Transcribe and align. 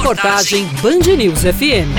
Reportagem 0.00 0.64
Band 0.80 1.14
News 1.14 1.40
FM. 1.42 1.92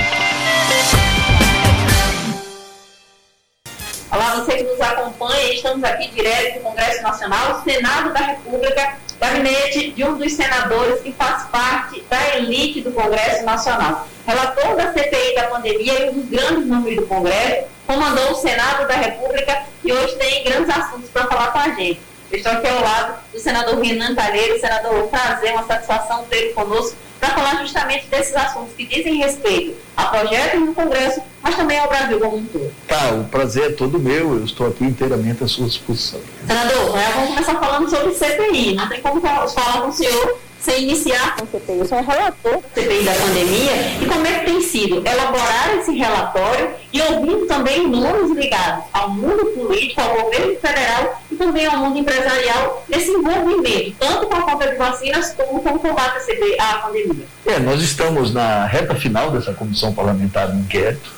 Olá, 4.10 4.34
você 4.34 4.56
que 4.56 4.62
nos 4.64 4.80
acompanha, 4.80 5.54
estamos 5.54 5.84
aqui 5.84 6.08
direto 6.08 6.58
do 6.58 6.64
Congresso 6.64 7.00
Nacional, 7.00 7.62
Senado 7.62 8.12
da 8.12 8.18
República, 8.18 8.96
gabinete 9.20 9.92
de 9.92 10.02
um 10.02 10.18
dos 10.18 10.32
senadores 10.32 11.00
que 11.00 11.12
faz 11.12 11.44
parte 11.44 12.04
da 12.10 12.36
elite 12.38 12.80
do 12.80 12.90
Congresso 12.90 13.44
Nacional. 13.44 14.08
Relator 14.26 14.74
da 14.74 14.92
CPI 14.92 15.36
da 15.36 15.44
pandemia 15.44 16.06
e 16.06 16.10
um 16.10 16.14
dos 16.14 16.28
grandes 16.28 16.66
nomes 16.66 16.96
do 16.96 17.06
Congresso, 17.06 17.68
comandou 17.86 18.32
o 18.32 18.34
Senado 18.34 18.88
da 18.88 18.96
República 18.96 19.62
e 19.84 19.92
hoje 19.92 20.16
tem 20.16 20.42
grandes 20.42 20.76
assuntos 20.76 21.08
para 21.08 21.28
falar 21.28 21.52
com 21.52 21.58
a 21.60 21.68
gente. 21.68 22.00
Eu 22.32 22.38
estou 22.38 22.50
aqui 22.50 22.66
ao 22.66 22.82
lado 22.82 23.14
do 23.32 23.38
senador 23.38 23.78
Renan 23.78 24.14
Calheiro. 24.16 24.58
Senador, 24.58 25.06
prazer, 25.06 25.52
uma 25.52 25.64
satisfação 25.64 26.24
ter 26.24 26.52
conosco 26.54 26.96
para 27.22 27.34
falar 27.36 27.62
justamente 27.62 28.08
desses 28.08 28.34
assuntos 28.34 28.74
que 28.76 28.84
dizem 28.84 29.14
respeito 29.18 29.76
a 29.96 30.06
projetos 30.06 30.60
no 30.60 30.74
Congresso, 30.74 31.22
mas 31.40 31.54
também 31.54 31.78
ao 31.78 31.88
Brasil 31.88 32.18
como 32.18 32.38
um 32.38 32.44
todo. 32.46 32.74
Tá, 32.88 33.12
o 33.12 33.24
prazer 33.24 33.70
é 33.70 33.72
todo 33.74 34.00
meu, 34.00 34.38
eu 34.38 34.44
estou 34.44 34.66
aqui 34.66 34.82
inteiramente 34.82 35.44
à 35.44 35.46
sua 35.46 35.66
disposição. 35.66 36.18
Senador, 36.44 36.98
é, 36.98 37.12
vamos 37.12 37.28
começar 37.28 37.54
falando 37.60 37.88
sobre 37.88 38.12
CPI. 38.12 38.74
Não 38.74 38.88
tem 38.88 39.00
como 39.00 39.20
falar 39.20 39.46
com 39.82 39.88
o 39.88 39.92
senhor 39.92 40.36
sem 40.58 40.82
iniciar 40.82 41.36
com 41.36 41.44
o 41.44 41.48
CPI. 41.48 41.78
Eu 41.78 41.84
sou 41.86 41.98
um 41.98 42.04
relator 42.04 42.56
do 42.56 42.74
CPI 42.74 43.04
da 43.04 43.12
pandemia 43.12 43.72
e 44.00 44.06
como 44.06 44.26
é 44.26 44.38
que 44.40 44.46
tem 44.46 44.60
sido 44.60 44.96
elaborar 45.06 45.76
esse 45.78 45.92
relatório 45.92 46.70
e 46.92 47.00
ouvindo 47.02 47.46
também 47.46 47.86
nomes 47.86 48.36
ligados 48.36 48.84
ao 48.92 49.10
mundo 49.10 49.46
político, 49.46 50.00
ao 50.00 50.24
governo 50.24 50.56
federal 50.56 51.22
também 51.44 51.66
ao 51.66 51.76
mundo 51.78 51.98
empresarial 51.98 52.84
nesse 52.88 53.10
envolvimento, 53.10 53.96
tanto 53.98 54.26
com 54.26 54.34
a 54.34 54.42
compra 54.42 54.70
de 54.70 54.76
vacinas 54.76 55.34
como 55.34 55.62
com 55.62 55.70
o 55.70 55.78
combate 55.78 56.32
à 56.58 56.74
pandemia. 56.78 57.26
É, 57.46 57.58
nós 57.58 57.82
estamos 57.82 58.32
na 58.32 58.66
reta 58.66 58.94
final 58.94 59.30
dessa 59.30 59.52
comissão 59.52 59.92
parlamentar 59.92 60.50
de 60.50 60.58
inquérito. 60.58 61.10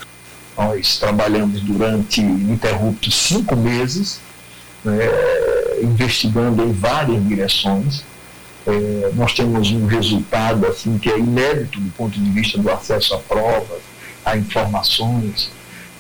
Nós 0.57 0.99
trabalhamos 0.99 1.61
durante 1.61 2.21
ininterruptos 2.21 3.15
cinco 3.15 3.57
meses, 3.57 4.21
né, 4.85 5.11
investigando 5.83 6.63
em 6.63 6.73
várias 6.73 7.27
direções 7.27 8.05
é, 8.67 9.11
nós 9.15 9.35
temos 9.35 9.71
um 9.73 9.87
resultado 9.87 10.67
assim 10.67 10.97
que 10.99 11.11
é 11.11 11.19
inédito 11.19 11.79
do 11.79 11.91
ponto 11.93 12.19
de 12.19 12.31
vista 12.31 12.57
do 12.57 12.71
acesso 12.71 13.15
a 13.15 13.19
provas, 13.19 13.83
a 14.25 14.37
informações, 14.39 15.51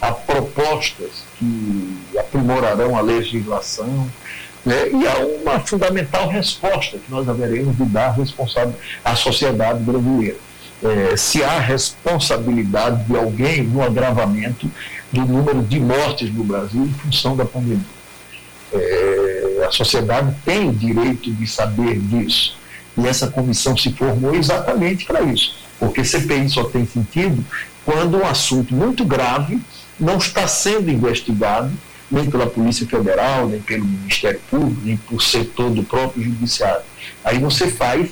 a 0.01 0.13
propostas 0.13 1.25
que 2.11 2.19
aprimorarão 2.19 2.97
a 2.97 3.01
legislação, 3.01 4.09
né, 4.65 4.89
e 4.91 5.07
há 5.07 5.19
uma 5.43 5.61
fundamental 5.61 6.29
resposta 6.29 6.99
que 6.99 7.11
nós 7.11 7.29
haveremos 7.29 7.77
de 7.77 7.85
dar 7.85 8.11
responsável 8.11 8.75
à 9.05 9.15
sociedade 9.15 9.81
brasileira. 9.81 10.37
É, 10.83 11.17
se 11.17 11.43
há 11.43 11.59
responsabilidade 11.61 13.05
de 13.05 13.17
alguém 13.17 13.63
no 13.63 13.83
agravamento 13.83 14.71
do 15.13 15.21
número 15.23 15.63
de 15.63 15.79
mortes 15.79 16.33
no 16.33 16.45
Brasil 16.45 16.83
em 16.83 16.93
função 16.93 17.37
da 17.37 17.45
pandemia. 17.45 17.85
É, 18.73 19.65
a 19.67 19.71
sociedade 19.71 20.35
tem 20.45 20.73
direito 20.73 21.33
de 21.33 21.47
saber 21.47 21.99
disso. 22.01 22.57
E 22.97 23.07
essa 23.07 23.29
comissão 23.29 23.77
se 23.77 23.93
formou 23.93 24.35
exatamente 24.35 25.05
para 25.05 25.23
isso. 25.23 25.57
Porque 25.79 26.05
CPI 26.05 26.49
só 26.49 26.65
tem 26.65 26.87
sentido 26.87 27.45
quando 27.85 28.19
um 28.19 28.27
assunto 28.27 28.75
muito 28.75 29.05
grave 29.05 29.61
não 29.99 30.17
está 30.17 30.49
sendo 30.49 30.91
investigado, 30.91 31.73
nem 32.11 32.31
pela 32.31 32.47
Polícia 32.47 32.87
Federal, 32.87 33.47
nem 33.49 33.61
pelo 33.61 33.85
Ministério 33.85 34.41
Público, 34.51 34.81
nem 34.85 34.97
por 34.97 35.23
setor 35.23 35.71
do 35.71 35.83
próprio 35.83 36.25
Judiciário. 36.25 36.83
Aí 37.25 37.39
você 37.39 37.69
faz 37.69 38.11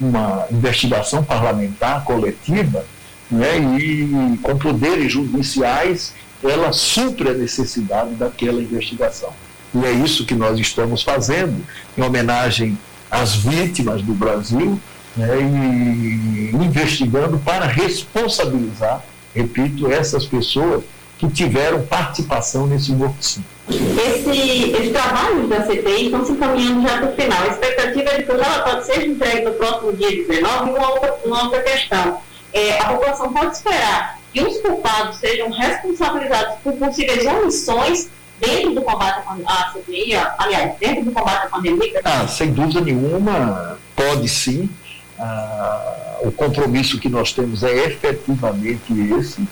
uma 0.00 0.46
investigação 0.50 1.22
parlamentar 1.22 2.04
coletiva 2.04 2.84
né, 3.30 3.58
e 3.78 4.38
com 4.42 4.58
poderes 4.58 5.12
judiciais 5.12 6.12
ela 6.42 6.72
supre 6.72 7.30
a 7.30 7.32
necessidade 7.32 8.14
daquela 8.14 8.60
investigação. 8.60 9.30
E 9.74 9.84
é 9.84 9.92
isso 9.92 10.26
que 10.26 10.34
nós 10.34 10.58
estamos 10.58 11.02
fazendo, 11.02 11.64
em 11.96 12.02
homenagem 12.02 12.78
às 13.10 13.34
vítimas 13.34 14.02
do 14.02 14.12
Brasil, 14.12 14.78
né, 15.16 15.40
e 15.40 16.50
investigando 16.54 17.38
para 17.38 17.66
responsabilizar, 17.66 19.02
repito, 19.34 19.90
essas 19.90 20.24
pessoas 20.24 20.82
que 21.18 21.28
tiveram 21.28 21.82
participação 21.82 22.66
nesse 22.66 22.92
morticínio. 22.92 23.48
Esse, 23.68 24.70
esse 24.72 24.90
trabalho 24.90 25.46
da 25.48 25.64
CPI 25.64 26.06
estão 26.06 26.24
se 26.24 26.32
encaminhando 26.32 26.86
já 26.86 26.98
para 26.98 27.10
o 27.10 27.14
final. 27.14 27.42
A 27.42 27.46
expectativa 27.48 28.10
é 28.10 28.16
de 28.18 28.22
que 28.24 28.32
o 28.32 28.36
relatório 28.36 28.84
seja 28.84 29.06
entregue 29.06 29.44
no 29.44 29.52
próximo 29.52 29.92
dia 29.94 30.10
19 30.10 30.70
e 30.70 30.74
uma 30.74 30.90
outra, 30.90 31.18
uma 31.24 31.44
outra 31.44 31.62
questão. 31.62 32.20
É, 32.52 32.78
a 32.78 32.84
população 32.88 33.32
pode 33.32 33.56
esperar 33.56 34.20
que 34.32 34.42
os 34.42 34.60
culpados 34.60 35.16
sejam 35.16 35.50
responsabilizados 35.50 36.56
por 36.62 36.72
possíveis 36.74 37.26
omissões 37.26 38.08
dentro 38.40 38.74
do 38.74 38.82
combate 38.82 39.22
à 39.46 39.72
pandemia, 39.72 40.34
aliás, 40.38 40.78
dentro 40.78 41.04
do 41.04 41.12
combate 41.12 41.46
à 41.46 41.48
pandemia? 41.48 42.00
Ah, 42.04 42.26
sem 42.26 42.52
dúvida 42.52 42.80
nenhuma, 42.80 43.78
pode 43.96 44.28
sim. 44.28 44.68
O 46.22 46.32
compromisso 46.32 46.98
que 46.98 47.08
nós 47.08 47.32
temos 47.32 47.62
é 47.62 47.86
efetivamente 47.86 48.92
esse. 49.18 49.46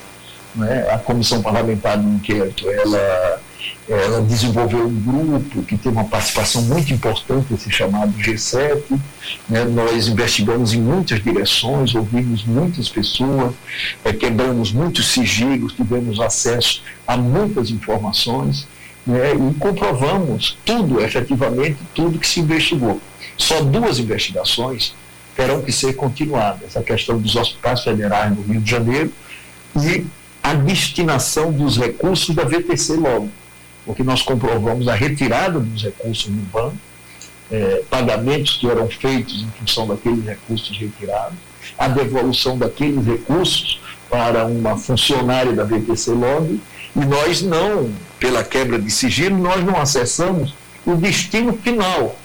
Né? 0.55 0.87
A 0.91 0.97
Comissão 0.97 1.41
Parlamentar 1.41 1.97
de 1.97 2.05
Inquérito, 2.05 2.69
ela, 2.69 3.41
ela 3.89 4.21
desenvolveu 4.21 4.85
um 4.85 5.01
grupo 5.01 5.63
que 5.63 5.77
tem 5.77 5.91
uma 5.91 6.03
participação 6.03 6.61
muito 6.63 6.93
importante, 6.93 7.53
esse 7.53 7.71
chamado 7.71 8.11
G7. 8.13 8.99
Né? 9.49 9.65
Nós 9.65 10.07
investigamos 10.07 10.73
em 10.73 10.81
muitas 10.81 11.23
direções, 11.23 11.95
ouvimos 11.95 12.43
muitas 12.43 12.89
pessoas, 12.89 13.53
é, 14.03 14.13
quebramos 14.13 14.71
muitos 14.71 15.11
sigilos, 15.11 15.73
tivemos 15.73 16.19
acesso 16.19 16.83
a 17.07 17.17
muitas 17.17 17.69
informações 17.69 18.67
né, 19.05 19.33
e 19.33 19.53
comprovamos 19.55 20.57
tudo, 20.63 21.01
efetivamente, 21.01 21.77
tudo 21.93 22.19
que 22.19 22.27
se 22.27 22.39
investigou. 22.39 23.01
Só 23.37 23.61
duas 23.61 23.99
investigações 23.99 24.93
terão 25.35 25.61
que 25.61 25.71
ser 25.71 25.93
continuadas: 25.93 26.75
a 26.77 26.83
questão 26.83 27.17
dos 27.17 27.35
hospitais 27.35 27.83
federais 27.83 28.35
no 28.35 28.41
Rio 28.43 28.61
de 28.61 28.69
Janeiro 28.69 29.11
e 29.75 30.05
a 30.41 30.53
destinação 30.53 31.51
dos 31.51 31.77
recursos 31.77 32.35
da 32.35 32.43
VTC 32.43 32.95
logo, 32.95 33.29
porque 33.85 34.03
nós 34.03 34.21
comprovamos 34.21 34.87
a 34.87 34.93
retirada 34.93 35.59
dos 35.59 35.83
recursos 35.83 36.27
no 36.27 36.41
banco, 36.43 36.77
é, 37.51 37.83
pagamentos 37.89 38.57
que 38.57 38.69
eram 38.69 38.87
feitos 38.89 39.41
em 39.41 39.49
função 39.59 39.87
daqueles 39.87 40.25
recursos 40.25 40.77
retirados, 40.77 41.37
a 41.77 41.87
devolução 41.87 42.57
daqueles 42.57 43.05
recursos 43.05 43.79
para 44.09 44.45
uma 44.45 44.77
funcionária 44.77 45.53
da 45.53 45.63
VTC 45.63 46.11
Log 46.11 46.59
e 46.95 46.99
nós 46.99 47.41
não, 47.41 47.91
pela 48.19 48.43
quebra 48.43 48.77
de 48.77 48.91
sigilo, 48.91 49.37
nós 49.37 49.63
não 49.63 49.79
acessamos 49.79 50.53
o 50.85 50.95
destino 50.95 51.53
final 51.53 52.15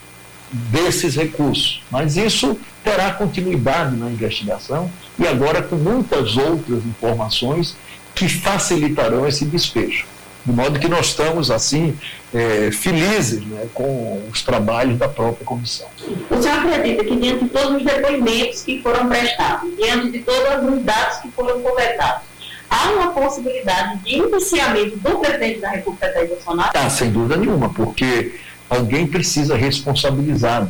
desses 0.52 1.14
recursos. 1.14 1.82
Mas 1.90 2.16
isso 2.16 2.58
terá 2.82 3.12
continuidade 3.12 3.96
na 3.96 4.10
investigação 4.10 4.90
e 5.18 5.26
agora 5.26 5.62
com 5.62 5.76
muitas 5.76 6.36
outras 6.36 6.84
informações 6.84 7.76
que 8.14 8.28
facilitarão 8.28 9.26
esse 9.26 9.44
despejo. 9.44 10.06
De 10.44 10.52
modo 10.52 10.78
que 10.78 10.88
nós 10.88 11.08
estamos, 11.08 11.50
assim, 11.50 11.96
é, 12.32 12.70
felizes 12.72 13.44
né, 13.44 13.66
com 13.74 14.22
os 14.32 14.42
trabalhos 14.42 14.98
da 14.98 15.06
própria 15.06 15.44
comissão. 15.44 15.86
O 16.30 16.42
senhor 16.42 16.58
acredita 16.58 17.04
que, 17.04 17.16
diante 17.16 17.44
de 17.44 17.50
todos 17.50 17.76
os 17.76 17.84
depoimentos 17.84 18.62
que 18.62 18.80
foram 18.82 19.08
prestados, 19.08 19.70
diante 19.76 20.10
de 20.10 20.20
todos 20.20 20.72
os 20.72 20.82
dados 20.82 21.18
que 21.18 21.30
foram 21.32 21.60
coletados, 21.60 22.22
há 22.70 22.90
uma 22.90 23.12
possibilidade 23.12 23.98
de 23.98 24.16
indiciamento 24.16 24.96
do 24.96 25.18
presidente 25.18 25.60
da 25.60 25.70
República, 25.70 26.12
Jair 26.12 26.28
Bolsonaro? 26.28 26.70
Ah, 26.74 26.90
sem 26.90 27.10
dúvida 27.10 27.36
nenhuma, 27.36 27.68
porque 27.68 28.38
alguém 28.68 29.06
precisa 29.06 29.56
responsabilizar 29.56 30.68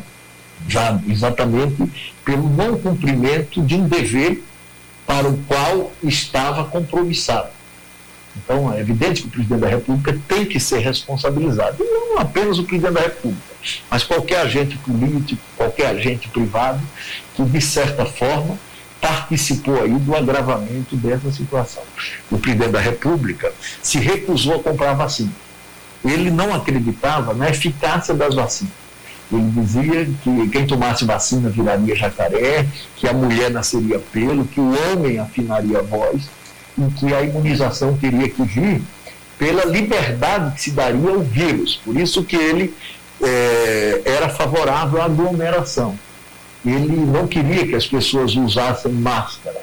exatamente 1.08 1.76
pelo 2.24 2.48
não 2.50 2.78
cumprimento 2.78 3.62
de 3.62 3.74
um 3.74 3.88
dever 3.88 4.42
para 5.06 5.28
o 5.28 5.38
qual 5.46 5.92
estava 6.02 6.64
compromissado. 6.64 7.48
Então, 8.36 8.72
é 8.72 8.80
evidente 8.80 9.22
que 9.22 9.28
o 9.28 9.30
presidente 9.30 9.60
da 9.60 9.68
República 9.68 10.18
tem 10.28 10.44
que 10.44 10.60
ser 10.60 10.78
responsabilizado. 10.78 11.82
E 11.82 11.84
não 11.84 12.18
apenas 12.18 12.58
o 12.58 12.64
presidente 12.64 12.94
da 12.94 13.00
República, 13.00 13.42
mas 13.90 14.04
qualquer 14.04 14.40
agente 14.40 14.76
político, 14.78 15.40
qualquer 15.56 15.86
agente 15.86 16.28
privado 16.28 16.80
que, 17.34 17.42
de 17.42 17.60
certa 17.60 18.04
forma, 18.04 18.58
participou 19.00 19.82
aí 19.82 19.92
do 19.92 20.14
agravamento 20.14 20.96
dessa 20.96 21.32
situação. 21.32 21.82
O 22.30 22.38
presidente 22.38 22.72
da 22.72 22.80
República 22.80 23.52
se 23.82 23.98
recusou 23.98 24.56
a 24.56 24.62
comprar 24.62 24.92
vacina. 24.94 25.32
Ele 26.04 26.30
não 26.30 26.54
acreditava 26.54 27.34
na 27.34 27.50
eficácia 27.50 28.14
das 28.14 28.34
vacinas. 28.34 28.72
Ele 29.30 29.50
dizia 29.50 30.08
que 30.22 30.48
quem 30.48 30.66
tomasse 30.66 31.04
vacina 31.04 31.50
viraria 31.50 31.94
jacaré, 31.94 32.66
que 32.96 33.06
a 33.06 33.12
mulher 33.12 33.50
nasceria 33.50 33.98
pelo, 33.98 34.46
que 34.46 34.60
o 34.60 34.72
homem 34.92 35.18
afinaria 35.18 35.80
a 35.80 35.82
voz 35.82 36.28
e 36.78 36.90
que 36.92 37.12
a 37.12 37.22
imunização 37.22 37.96
teria 37.96 38.28
que 38.28 38.42
vir 38.42 38.80
pela 39.38 39.64
liberdade 39.66 40.54
que 40.54 40.62
se 40.62 40.70
daria 40.70 41.10
ao 41.10 41.20
vírus. 41.20 41.80
Por 41.84 41.96
isso 41.96 42.24
que 42.24 42.36
ele 42.36 42.74
é, 43.22 44.02
era 44.04 44.28
favorável 44.28 45.02
à 45.02 45.04
aglomeração 45.04 45.98
ele 46.64 46.96
não 46.96 47.26
queria 47.26 47.66
que 47.66 47.74
as 47.74 47.86
pessoas 47.86 48.34
usassem 48.34 48.92
máscara. 48.92 49.60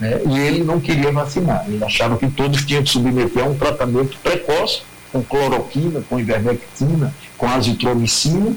né? 0.00 0.20
e 0.26 0.38
ele 0.38 0.64
não 0.64 0.80
queria 0.80 1.12
vacinar. 1.12 1.64
Ele 1.66 1.82
achava 1.84 2.16
que 2.16 2.28
todos 2.28 2.64
tinham 2.64 2.82
que 2.82 2.90
submeter 2.90 3.42
a 3.42 3.46
um 3.46 3.54
tratamento 3.56 4.16
precoce, 4.22 4.82
com 5.12 5.22
cloroquina, 5.22 6.02
com 6.08 6.18
ivermectina, 6.18 7.14
com 7.36 7.46
azitromicina, 7.46 8.56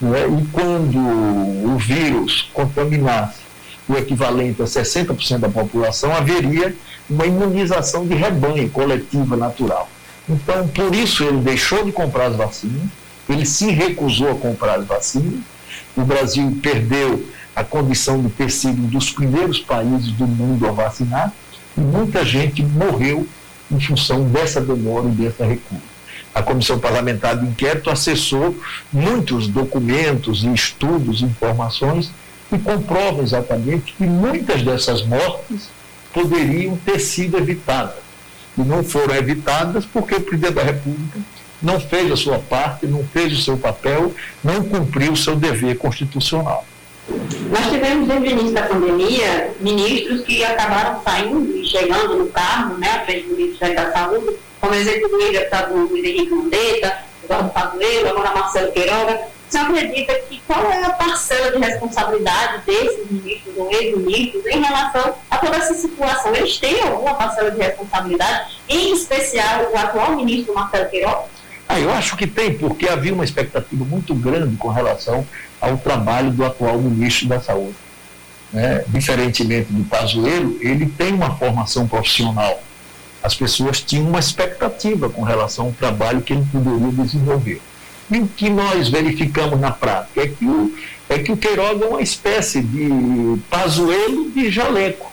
né? 0.00 0.26
e 0.26 0.46
quando 0.48 0.98
o 0.98 1.78
vírus 1.78 2.50
contaminasse 2.52 3.40
o 3.88 3.96
equivalente 3.96 4.60
a 4.60 4.64
60% 4.64 5.38
da 5.38 5.48
população, 5.48 6.14
haveria 6.14 6.74
uma 7.08 7.26
imunização 7.26 8.06
de 8.06 8.14
rebanho 8.14 8.68
coletiva 8.70 9.36
natural. 9.36 9.88
Então, 10.28 10.66
por 10.68 10.94
isso, 10.94 11.24
ele 11.24 11.38
deixou 11.38 11.84
de 11.84 11.92
comprar 11.92 12.26
as 12.26 12.36
vacinas, 12.36 12.82
ele 13.28 13.44
se 13.44 13.70
recusou 13.70 14.30
a 14.30 14.34
comprar 14.34 14.78
as 14.78 14.86
vacinas, 14.86 15.40
o 15.96 16.02
Brasil 16.02 16.58
perdeu 16.62 17.24
a 17.54 17.62
condição 17.62 18.22
de 18.22 18.30
ter 18.30 18.50
sido 18.50 18.82
um 18.82 18.86
dos 18.86 19.10
primeiros 19.10 19.58
países 19.58 20.10
do 20.12 20.26
mundo 20.26 20.66
a 20.66 20.72
vacinar, 20.72 21.32
e 21.76 21.80
muita 21.80 22.24
gente 22.24 22.62
morreu 22.62 23.26
em 23.70 23.80
função 23.80 24.24
dessa 24.24 24.60
demora 24.60 25.08
e 25.08 25.12
dessa 25.12 25.44
recusa. 25.44 25.91
A 26.34 26.42
Comissão 26.42 26.78
Parlamentar 26.78 27.36
de 27.36 27.46
Inquérito 27.46 27.90
acessou 27.90 28.56
muitos 28.92 29.48
documentos, 29.48 30.44
estudos, 30.44 31.20
informações 31.20 32.10
que 32.48 32.58
comprovam 32.58 33.22
exatamente 33.22 33.92
que 33.92 34.04
muitas 34.04 34.62
dessas 34.62 35.04
mortes 35.04 35.68
poderiam 36.12 36.76
ter 36.76 36.98
sido 36.98 37.36
evitadas. 37.36 38.02
E 38.56 38.62
não 38.62 38.82
foram 38.84 39.14
evitadas 39.14 39.84
porque 39.86 40.14
o 40.14 40.20
presidente 40.20 40.54
da 40.54 40.62
República 40.62 41.18
não 41.62 41.78
fez 41.78 42.10
a 42.10 42.16
sua 42.16 42.38
parte, 42.38 42.86
não 42.86 43.04
fez 43.04 43.32
o 43.32 43.40
seu 43.40 43.56
papel, 43.56 44.12
não 44.42 44.62
cumpriu 44.64 45.12
o 45.12 45.16
seu 45.16 45.36
dever 45.36 45.78
constitucional. 45.78 46.66
Nós 47.50 47.70
tivemos 47.70 48.08
desde 48.08 48.28
o 48.28 48.30
início 48.30 48.52
da 48.52 48.62
pandemia 48.62 49.52
ministros 49.60 50.22
que 50.22 50.44
acabaram 50.44 51.00
saindo 51.02 51.56
e 51.56 51.64
chegando 51.64 52.18
no 52.18 52.26
cargo, 52.26 52.78
né, 52.78 52.88
à 52.88 53.04
frente 53.04 53.28
do 53.28 53.36
Ministério 53.36 53.74
da 53.74 53.92
Saúde, 53.92 54.36
como 54.62 54.74
exemplo 54.76 55.08
do 55.08 55.18
deputado 55.18 55.74
Luiz 55.74 56.04
Henrique 56.04 56.32
Mandetta, 56.32 56.98
Eduardo 57.24 57.50
Pazuello, 57.50 58.08
agora 58.10 58.32
Marcelo 58.32 58.70
Queiroga. 58.70 59.20
Você 59.50 59.58
acredita 59.58 60.14
que 60.30 60.40
qual 60.46 60.70
é 60.70 60.84
a 60.84 60.90
parcela 60.90 61.50
de 61.50 61.58
responsabilidade 61.58 62.62
desses 62.64 63.10
ministros 63.10 63.54
ou 63.56 63.70
ex-ministros 63.72 64.46
em 64.46 64.62
relação 64.62 65.14
a 65.28 65.36
toda 65.38 65.56
essa 65.56 65.74
situação? 65.74 66.34
Eles 66.34 66.58
têm 66.58 66.80
alguma 66.80 67.14
parcela 67.14 67.50
de 67.50 67.58
responsabilidade, 67.58 68.60
em 68.68 68.94
especial 68.94 69.68
o 69.72 69.76
atual 69.76 70.16
ministro 70.16 70.54
Marcelo 70.54 70.88
Queiroga? 70.88 71.24
Ah, 71.68 71.80
eu 71.80 71.92
acho 71.92 72.16
que 72.16 72.26
tem, 72.26 72.56
porque 72.56 72.88
havia 72.88 73.12
uma 73.12 73.24
expectativa 73.24 73.84
muito 73.84 74.14
grande 74.14 74.56
com 74.56 74.68
relação 74.68 75.26
ao 75.60 75.76
trabalho 75.76 76.30
do 76.30 76.44
atual 76.44 76.78
ministro 76.78 77.28
da 77.28 77.40
Saúde. 77.40 77.74
Né? 78.52 78.84
Diferentemente 78.86 79.72
do 79.72 79.82
Pazuello, 79.84 80.56
ele 80.60 80.86
tem 80.86 81.12
uma 81.12 81.36
formação 81.36 81.88
profissional. 81.88 82.62
As 83.22 83.34
pessoas 83.34 83.80
tinham 83.80 84.08
uma 84.08 84.18
expectativa 84.18 85.08
com 85.08 85.22
relação 85.22 85.66
ao 85.66 85.72
trabalho 85.72 86.22
que 86.22 86.32
ele 86.32 86.46
poderia 86.50 86.92
desenvolver. 87.04 87.60
E 88.10 88.18
o 88.18 88.26
que 88.26 88.50
nós 88.50 88.88
verificamos 88.88 89.58
na 89.60 89.70
prática 89.70 90.22
é 90.22 90.26
que 90.26 90.44
o, 90.44 90.74
é 91.08 91.18
que 91.18 91.32
o 91.32 91.36
Queiroga 91.36 91.84
é 91.84 91.88
uma 91.88 92.02
espécie 92.02 92.60
de 92.60 93.38
Pazuello 93.48 94.30
de 94.30 94.50
jaleco. 94.50 95.10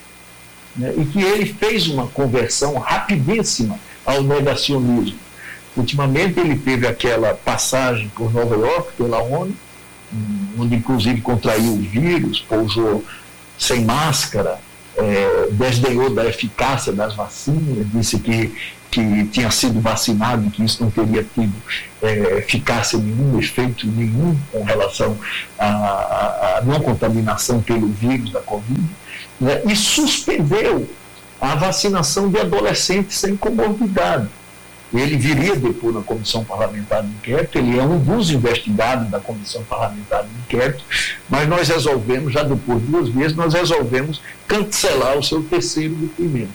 Né? 0.75 0.93
E 0.97 1.05
que 1.05 1.21
ele 1.21 1.45
fez 1.45 1.87
uma 1.87 2.07
conversão 2.07 2.77
rapidíssima 2.77 3.79
ao 4.05 4.23
negacionismo 4.23 5.29
Ultimamente 5.75 6.39
ele 6.39 6.57
teve 6.57 6.87
aquela 6.87 7.33
passagem 7.33 8.09
por 8.09 8.33
Nova 8.33 8.55
York, 8.55 8.93
pela 8.97 9.21
ONU, 9.21 9.55
onde 10.57 10.75
inclusive 10.75 11.21
contraiu 11.21 11.73
o 11.73 11.77
vírus, 11.77 12.39
pousou 12.41 13.05
sem 13.57 13.85
máscara, 13.85 14.59
é, 14.99 15.47
desdenhou 15.51 16.09
da 16.09 16.25
eficácia 16.25 16.91
das 16.91 17.15
vacinas, 17.15 17.87
disse 17.91 18.19
que, 18.19 18.53
que 18.91 19.25
tinha 19.25 19.49
sido 19.49 19.79
vacinado 19.79 20.45
e 20.47 20.49
que 20.49 20.63
isso 20.63 20.83
não 20.83 20.91
teria 20.91 21.23
tido 21.23 21.53
é, 22.01 22.37
eficácia 22.39 22.99
nenhuma, 22.99 23.39
efeito 23.39 23.87
nenhum 23.87 24.37
com 24.51 24.63
relação 24.63 25.17
à, 25.57 26.61
não 26.65 26.79
contaminação 26.81 27.61
pelo 27.61 27.87
vírus 27.87 28.31
da 28.31 28.41
Covid, 28.41 28.83
né, 29.39 29.61
e 29.65 29.75
suspendeu 29.75 30.89
a 31.39 31.55
vacinação 31.55 32.29
de 32.29 32.37
adolescentes 32.37 33.17
sem 33.17 33.37
comorbidade. 33.37 34.27
Ele 34.93 35.17
viria 35.17 35.55
depor 35.55 35.93
na 35.93 36.01
comissão 36.01 36.43
parlamentar 36.43 37.03
de 37.03 37.09
inquérito, 37.09 37.59
ele 37.59 37.77
é 37.77 37.83
um 37.83 37.99
dos 37.99 38.31
investigados 38.31 39.07
da 39.09 39.19
comissão 39.19 39.63
parlamentar 39.63 40.23
de 40.23 40.29
inquérito, 40.39 40.83
mas 41.29 41.47
nós 41.47 41.67
resolvemos, 41.67 42.33
já 42.33 42.41
depois 42.41 42.81
de 42.81 42.87
duas 42.87 43.09
vezes, 43.09 43.37
nós 43.37 43.53
resolvemos 43.53 44.19
cancelar 44.47 45.17
o 45.17 45.23
seu 45.23 45.43
terceiro 45.43 45.93
depoimento. 45.93 46.49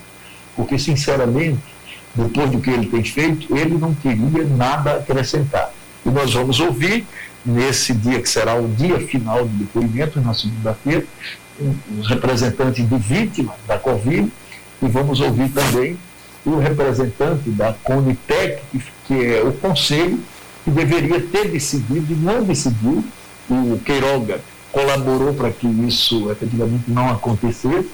Porque, 0.56 0.76
sinceramente, 0.78 1.60
depois 2.14 2.50
do 2.50 2.60
que 2.60 2.70
ele 2.70 2.86
tem 2.86 3.04
feito, 3.04 3.56
ele 3.56 3.78
não 3.78 3.94
teria 3.94 4.44
nada 4.56 4.96
acrescentar. 4.96 5.72
E 6.04 6.08
nós 6.08 6.34
vamos 6.34 6.58
ouvir, 6.58 7.06
nesse 7.46 7.94
dia 7.94 8.20
que 8.20 8.28
será 8.28 8.56
o 8.56 8.66
dia 8.69 8.98
final 9.06 9.44
do 9.44 9.56
depoimento, 9.58 10.20
na 10.20 10.34
segunda-feira, 10.34 11.04
os 11.98 12.08
representantes 12.08 12.88
de 12.88 12.96
vítimas 12.96 13.54
da 13.66 13.78
Covid, 13.78 14.28
e 14.82 14.88
vamos 14.88 15.20
ouvir 15.20 15.50
também 15.50 15.96
o 16.44 16.58
representante 16.58 17.50
da 17.50 17.73
Conitec, 17.73 18.62
que 19.06 19.35
é 19.35 19.43
o 19.43 19.52
conselho, 19.52 20.20
que 20.64 20.70
deveria 20.70 21.20
ter 21.20 21.49
decidido 21.49 22.12
e 22.12 22.17
não 22.17 22.43
decidiu. 22.43 23.05
O 23.49 23.79
Queiroga 23.85 24.41
colaborou 24.73 25.35
para 25.35 25.50
que 25.50 25.67
isso 25.67 26.31
efetivamente 26.31 26.85
não 26.88 27.11
acontecesse, 27.11 27.87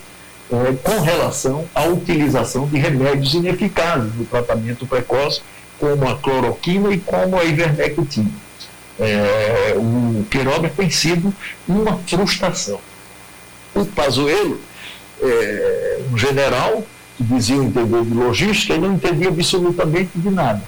é, 0.52 0.72
com 0.82 1.00
relação 1.00 1.64
à 1.74 1.84
utilização 1.84 2.66
de 2.66 2.78
remédios 2.78 3.34
ineficazes 3.34 4.14
no 4.14 4.24
tratamento 4.24 4.86
precoce, 4.86 5.42
como 5.78 6.08
a 6.08 6.16
cloroquina 6.16 6.92
e 6.92 6.98
como 6.98 7.38
a 7.38 7.44
ivermectina. 7.44 8.30
É, 8.98 9.74
o 9.76 10.24
Queiroga 10.30 10.68
tem 10.68 10.90
sido 10.90 11.32
uma 11.66 11.98
frustração. 11.98 12.80
O 13.74 13.84
Pazuello, 13.84 14.60
é, 15.22 16.00
um 16.12 16.18
general 16.18 16.84
que 17.20 17.24
diziam 17.24 17.64
entender 17.64 18.02
de 18.02 18.14
logística, 18.14 18.72
ele 18.72 18.88
não 18.88 18.94
entendia 18.94 19.28
absolutamente 19.28 20.10
de 20.14 20.30
nada. 20.30 20.62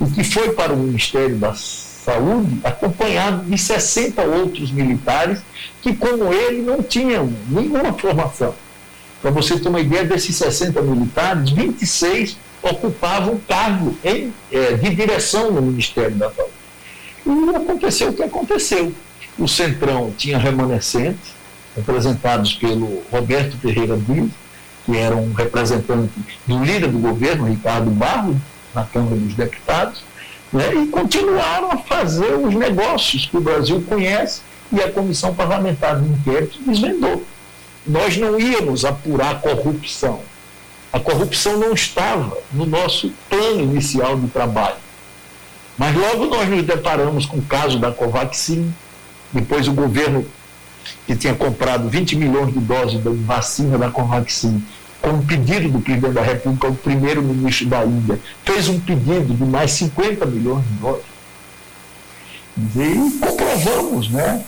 E 0.00 0.04
que 0.12 0.22
foi 0.22 0.52
para 0.52 0.72
o 0.72 0.76
Ministério 0.76 1.34
da 1.34 1.52
Saúde 1.52 2.60
acompanhado 2.62 3.44
de 3.44 3.58
60 3.58 4.22
outros 4.22 4.70
militares 4.70 5.40
que, 5.82 5.96
como 5.96 6.32
ele, 6.32 6.62
não 6.62 6.80
tinham 6.80 7.32
nenhuma 7.48 7.92
formação. 7.92 8.54
Para 9.20 9.32
você 9.32 9.58
ter 9.58 9.68
uma 9.68 9.80
ideia, 9.80 10.04
desses 10.04 10.36
60 10.36 10.80
militares, 10.82 11.50
26 11.50 12.36
ocupavam 12.62 13.40
cargo 13.48 13.96
em, 14.04 14.32
é, 14.52 14.74
de 14.74 14.94
direção 14.94 15.50
no 15.50 15.60
Ministério 15.60 16.14
da 16.14 16.30
Saúde. 16.30 16.52
E 17.26 17.56
aconteceu 17.56 18.10
o 18.10 18.12
que 18.12 18.22
aconteceu. 18.22 18.92
O 19.36 19.48
Centrão 19.48 20.12
tinha 20.16 20.38
remanescentes, 20.38 21.34
representados 21.74 22.54
pelo 22.54 23.02
Roberto 23.10 23.56
Ferreira 23.58 23.96
Dias, 23.96 24.30
que 24.86 24.96
era 24.96 25.16
um 25.16 25.32
representante 25.32 26.12
do 26.46 26.64
líder 26.64 26.88
do 26.88 26.98
governo, 26.98 27.48
Ricardo 27.48 27.90
Barros, 27.90 28.36
na 28.72 28.84
Câmara 28.84 29.16
dos 29.16 29.34
Deputados, 29.34 30.04
né, 30.52 30.72
e 30.74 30.86
continuaram 30.86 31.72
a 31.72 31.78
fazer 31.78 32.34
os 32.34 32.54
negócios 32.54 33.26
que 33.26 33.36
o 33.36 33.40
Brasil 33.40 33.84
conhece 33.88 34.40
e 34.72 34.80
a 34.80 34.90
Comissão 34.90 35.34
Parlamentar 35.34 36.00
de 36.00 36.08
Inquérito 36.08 36.58
desvendou. 36.64 37.24
Nós 37.84 38.16
não 38.16 38.38
íamos 38.38 38.84
apurar 38.84 39.40
corrupção. 39.40 40.20
A 40.92 41.00
corrupção 41.00 41.58
não 41.58 41.72
estava 41.72 42.36
no 42.52 42.64
nosso 42.64 43.12
plano 43.28 43.60
inicial 43.60 44.16
de 44.16 44.28
trabalho. 44.28 44.76
Mas 45.76 45.94
logo 45.94 46.26
nós 46.26 46.48
nos 46.48 46.62
deparamos 46.64 47.26
com 47.26 47.38
o 47.38 47.42
caso 47.42 47.78
da 47.78 47.92
Covaxin, 47.92 48.72
depois 49.32 49.68
o 49.68 49.72
governo 49.72 50.24
que 51.06 51.16
tinha 51.16 51.34
comprado 51.34 51.88
20 51.88 52.16
milhões 52.16 52.52
de 52.52 52.60
doses 52.60 53.02
de 53.02 53.08
vacina 53.08 53.78
da 53.78 53.90
Covaxin, 53.90 54.62
com 55.00 55.10
um 55.10 55.26
pedido 55.26 55.68
do 55.68 55.80
presidente 55.80 56.14
da 56.14 56.22
República, 56.22 56.68
o 56.68 56.74
primeiro-ministro 56.74 57.66
da 57.66 57.84
Índia, 57.84 58.18
fez 58.44 58.68
um 58.68 58.80
pedido 58.80 59.34
de 59.34 59.44
mais 59.44 59.70
50 59.72 60.26
milhões 60.26 60.64
de 60.64 60.74
doses. 60.74 61.16
E 62.76 63.18
comprovamos 63.20 64.10
né, 64.10 64.42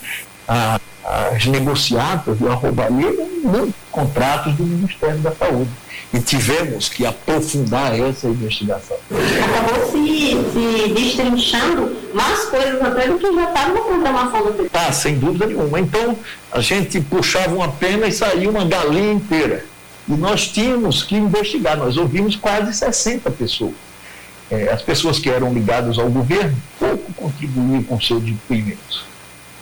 as 0.46 1.46
negociatas 1.46 2.40
e 2.40 2.46
a 2.46 2.54
roubalheira 2.54 3.22
em 3.22 3.46
contratos 3.90 4.54
do 4.54 4.64
Ministério 4.64 5.18
da 5.18 5.32
Saúde 5.32 5.70
e 6.12 6.20
tivemos 6.20 6.88
que 6.88 7.04
aprofundar 7.04 7.98
essa 7.98 8.28
investigação. 8.28 8.96
Acabou 9.10 9.90
se, 9.90 10.36
se 10.52 10.92
destrinchando 10.94 11.96
mais 12.14 12.44
coisas 12.46 12.80
até 12.80 13.08
do 13.08 13.18
que 13.18 13.32
já 13.34 13.44
estava 13.44 13.74
na 13.74 13.80
programação 13.80 14.52
do 14.52 14.70
Tá, 14.70 14.92
sem 14.92 15.18
dúvida 15.18 15.46
nenhuma. 15.46 15.78
Então, 15.80 16.16
a 16.50 16.60
gente 16.60 17.00
puxava 17.00 17.54
uma 17.54 17.68
pena 17.68 18.06
e 18.06 18.12
saía 18.12 18.48
uma 18.48 18.64
galinha 18.64 19.12
inteira. 19.12 19.64
E 20.08 20.12
nós 20.12 20.48
tínhamos 20.48 21.02
que 21.02 21.16
investigar. 21.16 21.76
Nós 21.76 21.96
ouvimos 21.98 22.36
quase 22.36 22.72
60 22.72 23.30
pessoas. 23.32 23.74
É, 24.50 24.72
as 24.72 24.80
pessoas 24.80 25.18
que 25.18 25.28
eram 25.28 25.52
ligadas 25.52 25.98
ao 25.98 26.08
governo 26.08 26.56
pouco 26.78 27.12
contribuíam 27.12 27.82
com 27.82 28.00
seus 28.00 28.22
depoimentos. 28.22 29.04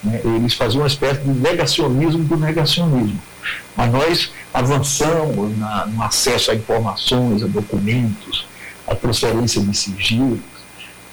Né? 0.04 0.20
Eles 0.24 0.54
faziam 0.54 0.82
uma 0.82 0.86
espécie 0.86 1.22
de 1.22 1.30
negacionismo 1.30 2.22
do 2.22 2.36
negacionismo 2.36 3.18
Mas 3.76 3.92
nós 3.92 4.32
avançamos 4.54 5.56
na, 5.58 5.86
no 5.86 6.02
acesso 6.02 6.50
a 6.50 6.54
informações, 6.54 7.42
a 7.42 7.46
documentos, 7.46 8.46
a 8.86 8.94
transferência 8.94 9.60
de 9.60 9.76
sigilos, 9.76 10.40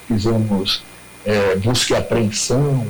fizemos 0.08 0.82
é, 1.24 1.56
busca 1.56 1.94
e 1.94 1.96
apreensão, 1.96 2.86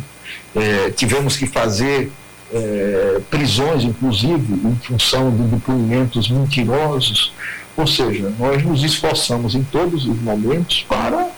é, 0.55 0.91
tivemos 0.91 1.37
que 1.37 1.47
fazer 1.47 2.11
é, 2.53 3.21
prisões, 3.31 3.85
inclusive, 3.85 4.55
em 4.65 4.77
função 4.77 5.31
de 5.31 5.43
depoimentos 5.45 6.31
mentirosos. 6.31 7.33
Ou 7.77 7.87
seja, 7.87 8.33
nós 8.39 8.63
nos 8.63 8.85
esforçamos 8.85 9.55
em 9.55 9.65
todos 9.65 10.07
os 10.07 10.21
momentos 10.21 10.85
para 10.89 11.29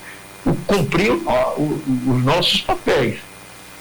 cumprir 0.67 1.11
os 2.07 2.23
nossos 2.23 2.61
papéis. 2.61 3.19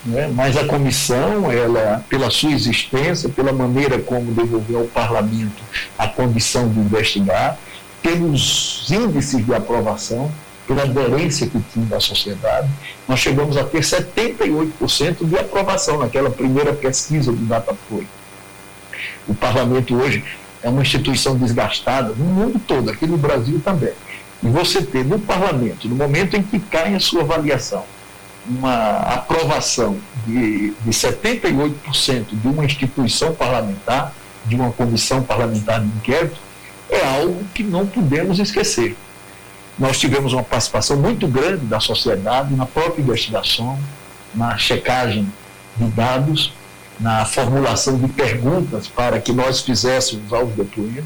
Né? 0.07 0.31
Mas 0.33 0.57
a 0.57 0.65
comissão, 0.65 1.51
ela, 1.51 2.05
pela 2.09 2.31
sua 2.31 2.53
existência, 2.53 3.29
pela 3.29 3.53
maneira 3.53 3.99
como 3.99 4.33
devolveu 4.33 4.81
ao 4.81 4.87
parlamento 4.87 5.63
a 5.99 6.07
condição 6.07 6.69
de 6.69 6.79
investigar, 6.79 7.59
pelos 8.01 8.87
índices 8.89 9.45
de 9.45 9.53
aprovação, 9.53 10.31
pela 10.67 10.83
aderência 10.83 11.49
que 11.49 11.61
tinha 11.73 11.87
da 11.87 11.99
sociedade, 11.99 12.69
nós 13.09 13.19
chegamos 13.19 13.57
a 13.57 13.65
ter 13.65 13.81
78% 13.81 15.25
de 15.25 15.37
aprovação 15.37 15.99
naquela 15.99 16.31
primeira 16.31 16.73
pesquisa 16.73 17.33
do 17.33 17.45
Datafolha. 17.45 18.07
O 19.27 19.35
parlamento 19.35 19.97
hoje 19.97 20.25
é 20.63 20.69
uma 20.69 20.83
instituição 20.83 21.37
desgastada 21.37 22.13
no 22.17 22.25
mundo 22.25 22.61
todo, 22.65 22.91
aqui 22.91 23.07
no 23.07 23.17
Brasil 23.17 23.61
também. 23.65 23.93
E 24.43 24.49
você 24.49 24.83
ter 24.83 25.05
no 25.05 25.19
parlamento, 25.19 25.89
no 25.89 25.97
momento 25.97 26.37
em 26.37 26.43
que 26.43 26.61
cai 26.61 26.95
a 26.95 27.01
sua 27.01 27.23
avaliação, 27.23 27.85
uma 28.49 28.99
aprovação 28.99 29.97
de, 30.27 30.71
de 30.71 30.91
78% 30.91 32.27
de 32.33 32.49
uma 32.49 32.65
instituição 32.65 33.35
parlamentar, 33.35 34.13
de 34.45 34.55
uma 34.55 34.71
comissão 34.73 35.23
parlamentar 35.23 35.81
de 35.81 35.87
inquérito, 35.87 36.37
é 36.89 37.05
algo 37.05 37.45
que 37.55 37.63
não 37.63 37.87
podemos 37.87 38.39
esquecer. 38.39 38.97
Nós 39.79 39.99
tivemos 39.99 40.33
uma 40.33 40.43
participação 40.43 40.97
muito 40.97 41.27
grande 41.27 41.67
da 41.67 41.81
sociedade 41.81 42.55
na 42.55 42.65
própria 42.65 43.03
investigação, 43.03 43.79
na 44.35 44.57
checagem 44.57 45.31
de 45.77 45.85
dados, 45.89 46.53
na 46.99 47.25
formulação 47.25 47.99
de 47.99 48.09
perguntas 48.09 48.89
para 48.89 49.21
que 49.21 49.33
nós 49.33 49.61
fizéssemos 49.61 50.33
aos 50.33 50.51
depoentes. 50.53 51.05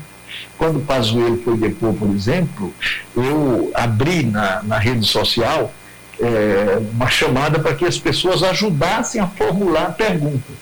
Quando 0.57 0.85
Pazuello 0.87 1.43
foi 1.43 1.57
depor, 1.57 1.93
por 1.95 2.11
exemplo, 2.11 2.73
eu 3.17 3.71
abri 3.75 4.23
na, 4.23 4.63
na 4.63 4.79
rede 4.79 5.05
social 5.07 5.73
é, 6.21 6.79
uma 6.93 7.09
chamada 7.09 7.59
para 7.59 7.75
que 7.75 7.85
as 7.85 7.99
pessoas 7.99 8.43
ajudassem 8.43 9.21
a 9.21 9.27
formular 9.27 9.95
perguntas. 9.95 10.57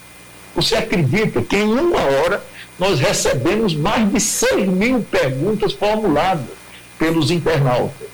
Você 0.55 0.75
acredita 0.77 1.43
que 1.43 1.57
em 1.57 1.73
uma 1.73 2.01
hora 2.01 2.43
nós 2.79 2.99
recebemos 3.01 3.75
mais 3.75 4.11
de 4.11 4.21
6 4.21 4.69
mil 4.69 5.01
perguntas 5.03 5.73
formuladas? 5.73 6.59
pelos 6.99 7.31
internautas. 7.31 8.09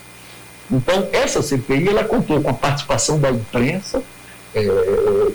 Então, 0.70 1.08
essa 1.12 1.42
CPI 1.42 1.88
ela 1.88 2.04
contou 2.04 2.40
com 2.40 2.50
a 2.50 2.54
participação 2.54 3.18
da 3.18 3.30
imprensa, 3.30 4.02
é, 4.54 4.62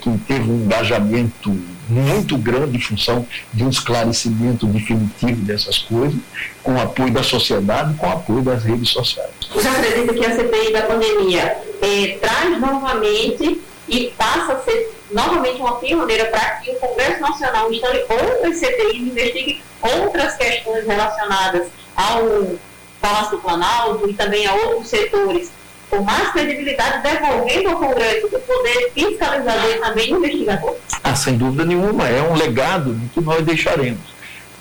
que 0.01 0.17
teve 0.27 0.49
um 0.49 0.63
engajamento 0.63 1.55
muito 1.89 2.37
grande 2.37 2.77
em 2.77 2.79
função 2.79 3.25
de 3.53 3.63
um 3.63 3.69
esclarecimento 3.69 4.65
definitivo 4.67 5.41
dessas 5.41 5.79
coisas, 5.79 6.19
com 6.63 6.73
o 6.73 6.79
apoio 6.79 7.11
da 7.11 7.23
sociedade, 7.23 7.95
com 7.95 8.07
o 8.07 8.11
apoio 8.11 8.41
das 8.41 8.63
redes 8.63 8.89
sociais. 8.89 9.29
Você 9.53 9.67
acredita 9.67 10.13
que 10.13 10.25
a 10.25 10.35
CPI 10.35 10.71
da 10.71 10.81
pandemia 10.83 11.57
é, 11.89 12.17
traz 12.19 12.59
novamente 12.59 13.61
e 13.87 14.13
passa 14.15 14.53
a 14.53 14.59
ser 14.59 14.93
novamente 15.11 15.59
uma 15.59 15.77
pioneira 15.77 16.25
para 16.25 16.57
que 16.57 16.69
o 16.69 16.75
Congresso 16.75 17.21
Nacional 17.21 17.71
instale 17.71 18.05
outras 18.07 18.57
CPIs 18.57 19.07
investigue 19.07 19.61
outras 19.81 20.35
questões 20.35 20.85
relacionadas 20.85 21.67
ao 21.95 22.55
Palácio 23.01 23.37
do 23.37 23.41
Planalto 23.41 24.09
e 24.09 24.13
também 24.13 24.45
a 24.45 24.53
outros 24.53 24.89
setores, 24.89 25.51
com 25.89 26.01
mais 26.01 26.29
credibilidade, 26.31 27.01
devolvendo 27.01 27.69
ao 27.69 27.77
Congresso 27.77 28.27
o 28.27 28.39
poder 28.39 28.91
fiscalizador 28.93 29.71
e 29.71 29.79
também 29.79 30.11
investigador? 30.11 30.75
Ah, 31.03 31.15
sem 31.15 31.37
dúvida 31.37 31.65
nenhuma, 31.65 32.07
é 32.07 32.21
um 32.21 32.35
legado 32.35 32.99
que 33.13 33.21
nós 33.21 33.43
deixaremos. 33.43 34.08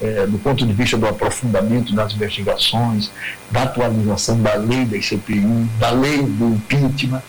É, 0.00 0.26
do 0.26 0.38
ponto 0.38 0.64
de 0.64 0.73
vista 0.73 0.97
do 0.97 1.09
aprofundamento 1.09 1.93
das 1.93 2.12
investigações, 2.12 3.11
da 3.50 3.64
atualização 3.64 4.40
da 4.40 4.55
lei 4.55 4.85
da 4.85 4.97
ICPI, 4.97 5.67
da 5.81 5.90
lei 5.90 6.23
do 6.23 6.55
impeachment, 6.55 7.23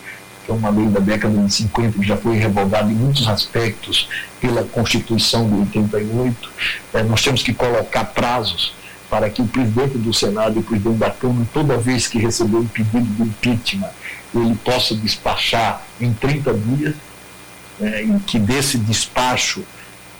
que 0.44 0.52
é 0.52 0.54
uma 0.54 0.70
lei 0.70 0.86
da 0.86 1.00
década 1.00 1.36
de 1.36 1.52
50 1.52 1.98
que 1.98 2.06
já 2.06 2.16
foi 2.16 2.36
revogada 2.36 2.90
em 2.90 2.94
muitos 2.94 3.26
aspectos 3.26 4.08
pela 4.40 4.62
Constituição 4.62 5.48
de 5.48 5.54
88. 5.56 6.50
É, 6.94 7.02
nós 7.02 7.22
temos 7.22 7.42
que 7.42 7.52
colocar 7.52 8.04
prazos 8.04 8.72
para 9.10 9.28
que 9.28 9.42
o 9.42 9.46
presidente 9.46 9.98
do 9.98 10.14
Senado 10.14 10.56
e 10.56 10.60
o 10.60 10.62
presidente 10.62 10.98
da 10.98 11.10
Câmara, 11.10 11.46
toda 11.52 11.76
vez 11.76 12.06
que 12.06 12.18
receber 12.18 12.56
um 12.56 12.66
pedido 12.66 13.02
de 13.02 13.22
impeachment, 13.22 13.90
ele 14.32 14.54
possa 14.64 14.94
despachar 14.94 15.82
em 16.00 16.12
30 16.12 16.54
dias, 16.54 16.94
né, 17.80 18.04
e 18.04 18.20
que 18.20 18.38
desse 18.38 18.78
despacho 18.78 19.64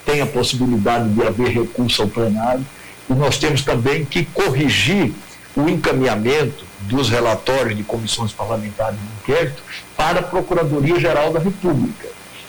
tenha 0.04 0.25
a 0.25 0.26
possibilidade 0.26 1.09
de 1.11 1.23
haver 1.26 1.49
recurso 1.49 2.02
ao 2.02 2.09
plenário. 2.09 2.64
E 3.09 3.12
nós 3.12 3.38
temos 3.38 3.62
também 3.62 4.04
que 4.04 4.25
corrigir 4.25 5.12
o 5.57 5.69
encaminhamento 5.69 6.64
dos 6.83 7.09
relatórios 7.09 7.76
de 7.76 7.83
comissões 7.83 8.33
parlamentares 8.33 8.99
de 8.99 9.33
inquérito 9.33 9.62
para 9.97 10.21
a 10.21 10.23
Procuradoria-Geral 10.23 11.33
da 11.33 11.40
República, 11.40 12.09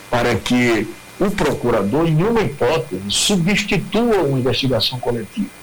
para 0.10 0.36
que 0.36 0.88
o 1.20 1.30
procurador, 1.32 2.08
em 2.08 2.16
nenhuma 2.16 2.42
hipótese, 2.42 3.02
substitua 3.10 4.24
uma 4.24 4.40
investigação 4.40 5.00
coletiva 5.00 5.62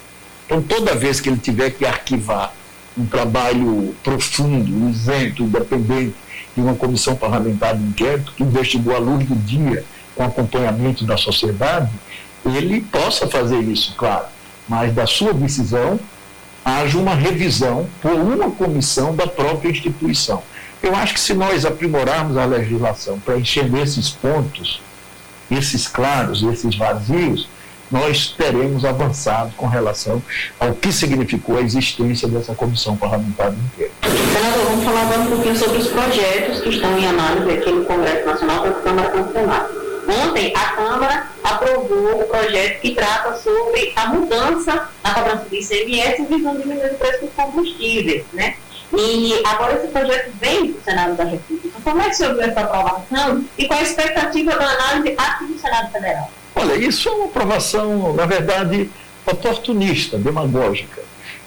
então, 0.48 0.62
toda 0.62 0.94
vez 0.94 1.20
que 1.20 1.28
ele 1.28 1.36
tiver 1.36 1.68
que 1.72 1.84
arquivar 1.84 2.54
um 2.96 3.04
trabalho 3.04 3.94
profundo, 4.02 4.88
isento, 4.88 5.42
independente, 5.42 6.14
de 6.56 6.62
uma 6.62 6.74
comissão 6.74 7.14
parlamentar 7.14 7.76
de 7.76 7.84
inquérito 7.84 8.32
que 8.34 8.42
investigou 8.42 8.96
à 8.96 8.98
luz 8.98 9.26
do 9.26 9.34
dia, 9.34 9.84
com 10.18 10.24
acompanhamento 10.24 11.04
da 11.04 11.16
sociedade, 11.16 11.88
ele 12.44 12.80
possa 12.80 13.28
fazer 13.28 13.60
isso, 13.60 13.94
claro, 13.96 14.26
mas 14.68 14.92
da 14.92 15.06
sua 15.06 15.32
decisão 15.32 15.98
haja 16.64 16.98
uma 16.98 17.14
revisão 17.14 17.86
por 18.02 18.12
uma 18.12 18.50
comissão 18.50 19.14
da 19.14 19.28
própria 19.28 19.70
instituição. 19.70 20.42
Eu 20.82 20.94
acho 20.94 21.14
que 21.14 21.20
se 21.20 21.34
nós 21.34 21.64
aprimorarmos 21.64 22.36
a 22.36 22.44
legislação 22.44 23.18
para 23.20 23.38
encher 23.38 23.72
esses 23.76 24.10
pontos, 24.10 24.80
esses 25.48 25.86
claros, 25.86 26.42
esses 26.42 26.74
vazios, 26.74 27.48
nós 27.90 28.34
teremos 28.36 28.84
avançado 28.84 29.52
com 29.56 29.66
relação 29.66 30.20
ao 30.58 30.74
que 30.74 30.92
significou 30.92 31.58
a 31.58 31.62
existência 31.62 32.28
dessa 32.28 32.54
comissão 32.54 32.96
parlamentar 32.96 33.52
de 33.52 33.56
inquérito. 33.60 33.94
Senador, 34.32 34.64
vamos 34.66 34.84
falar 34.84 35.02
agora 35.02 35.20
um 35.20 35.26
pouquinho 35.26 35.56
sobre 35.56 35.78
os 35.78 35.86
projetos 35.88 36.60
que 36.60 36.68
estão 36.70 36.98
em 36.98 37.06
análise 37.06 37.50
aqui 37.50 37.70
no 37.70 37.84
Congresso 37.84 38.26
Nacional, 38.26 38.62
tanto 38.64 38.82
Câmara 38.82 39.08
quanto 39.10 39.32
Senado. 39.32 39.88
Ontem, 40.08 40.52
a 40.54 40.64
Câmara 40.72 41.26
o 41.94 42.24
projeto 42.24 42.80
que 42.80 42.94
trata 42.94 43.36
sobre 43.36 43.92
a 43.96 44.06
mudança 44.06 44.88
na 45.02 45.14
cobrança 45.14 45.44
do 45.44 45.54
ICMS 45.54 46.22
visando 46.28 46.62
diminuir 46.62 46.92
o 46.92 46.94
preço 46.94 47.26
dos 47.26 47.34
combustíveis, 47.34 48.24
né? 48.32 48.56
E 48.96 49.42
agora 49.44 49.76
esse 49.76 49.88
projeto 49.88 50.32
vem 50.40 50.72
do 50.72 50.82
Senado 50.82 51.14
da 51.14 51.24
República. 51.24 51.78
Como 51.84 52.00
é 52.00 52.08
que 52.08 52.16
você 52.16 52.32
viu 52.32 52.42
essa 52.42 52.60
aprovação 52.60 53.44
e 53.58 53.66
qual 53.66 53.80
a 53.80 53.82
expectativa 53.82 54.56
da 54.56 54.64
análise 54.64 55.14
aqui 55.18 55.44
no 55.44 55.58
Senado 55.58 55.92
Federal? 55.92 56.30
Olha, 56.54 56.74
isso 56.74 57.08
é 57.08 57.12
uma 57.12 57.26
aprovação, 57.26 58.14
na 58.14 58.26
verdade, 58.26 58.90
oportunista, 59.26 60.16
demagógica, 60.16 61.02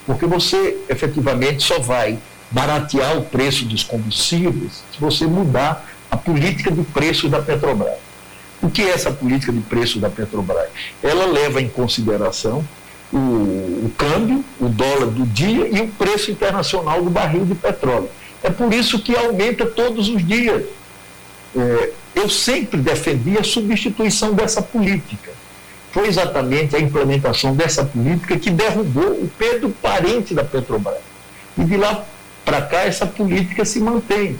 porque 0.05 0.25
você 0.25 0.77
efetivamente 0.87 1.63
só 1.63 1.79
vai 1.79 2.19
baratear 2.51 3.17
o 3.17 3.23
preço 3.23 3.65
dos 3.65 3.83
combustíveis 3.83 4.83
se 4.93 4.99
você 4.99 5.25
mudar 5.25 5.85
a 6.09 6.17
política 6.17 6.69
de 6.69 6.83
preços 6.83 7.31
da 7.31 7.41
Petrobras. 7.41 8.10
O 8.61 8.69
que 8.69 8.83
é 8.83 8.89
essa 8.89 9.11
política 9.11 9.51
de 9.51 9.59
preços 9.61 9.99
da 9.99 10.09
Petrobras? 10.09 10.69
Ela 11.01 11.25
leva 11.25 11.61
em 11.61 11.67
consideração 11.67 12.63
o, 13.11 13.17
o 13.17 13.93
câmbio, 13.97 14.43
o 14.59 14.69
dólar 14.69 15.07
do 15.07 15.25
dia 15.25 15.67
e 15.67 15.81
o 15.81 15.87
preço 15.87 16.31
internacional 16.31 17.01
do 17.01 17.09
barril 17.09 17.45
de 17.45 17.55
petróleo. 17.55 18.09
É 18.43 18.49
por 18.49 18.73
isso 18.73 18.99
que 18.99 19.15
aumenta 19.15 19.65
todos 19.65 20.09
os 20.09 20.25
dias. 20.25 20.63
É, 21.55 21.91
eu 22.15 22.29
sempre 22.29 22.79
defendi 22.79 23.37
a 23.37 23.43
substituição 23.43 24.33
dessa 24.33 24.61
política. 24.61 25.31
Foi 25.91 26.07
exatamente 26.07 26.75
a 26.75 26.79
implementação 26.79 27.55
dessa 27.55 27.83
política 27.83 28.37
que 28.37 28.49
derrubou 28.49 29.11
o 29.11 29.29
Pedro 29.37 29.69
Parente 29.81 30.33
da 30.33 30.43
Petrobras. 30.43 30.99
E 31.57 31.63
de 31.63 31.77
lá 31.77 32.05
para 32.45 32.61
cá 32.61 32.81
essa 32.81 33.05
política 33.05 33.65
se 33.65 33.79
mantém. 33.79 34.37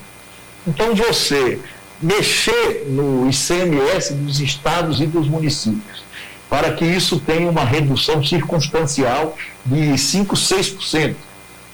Então 0.65 0.95
você 0.95 1.59
mexer 2.01 2.85
no 2.87 3.29
ICMS 3.29 4.13
dos 4.13 4.39
estados 4.39 4.99
e 4.99 5.05
dos 5.05 5.27
municípios, 5.27 6.03
para 6.49 6.73
que 6.73 6.83
isso 6.83 7.19
tenha 7.19 7.49
uma 7.49 7.63
redução 7.63 8.23
circunstancial 8.23 9.37
de 9.65 9.97
5, 9.97 10.35
6%. 10.35 11.15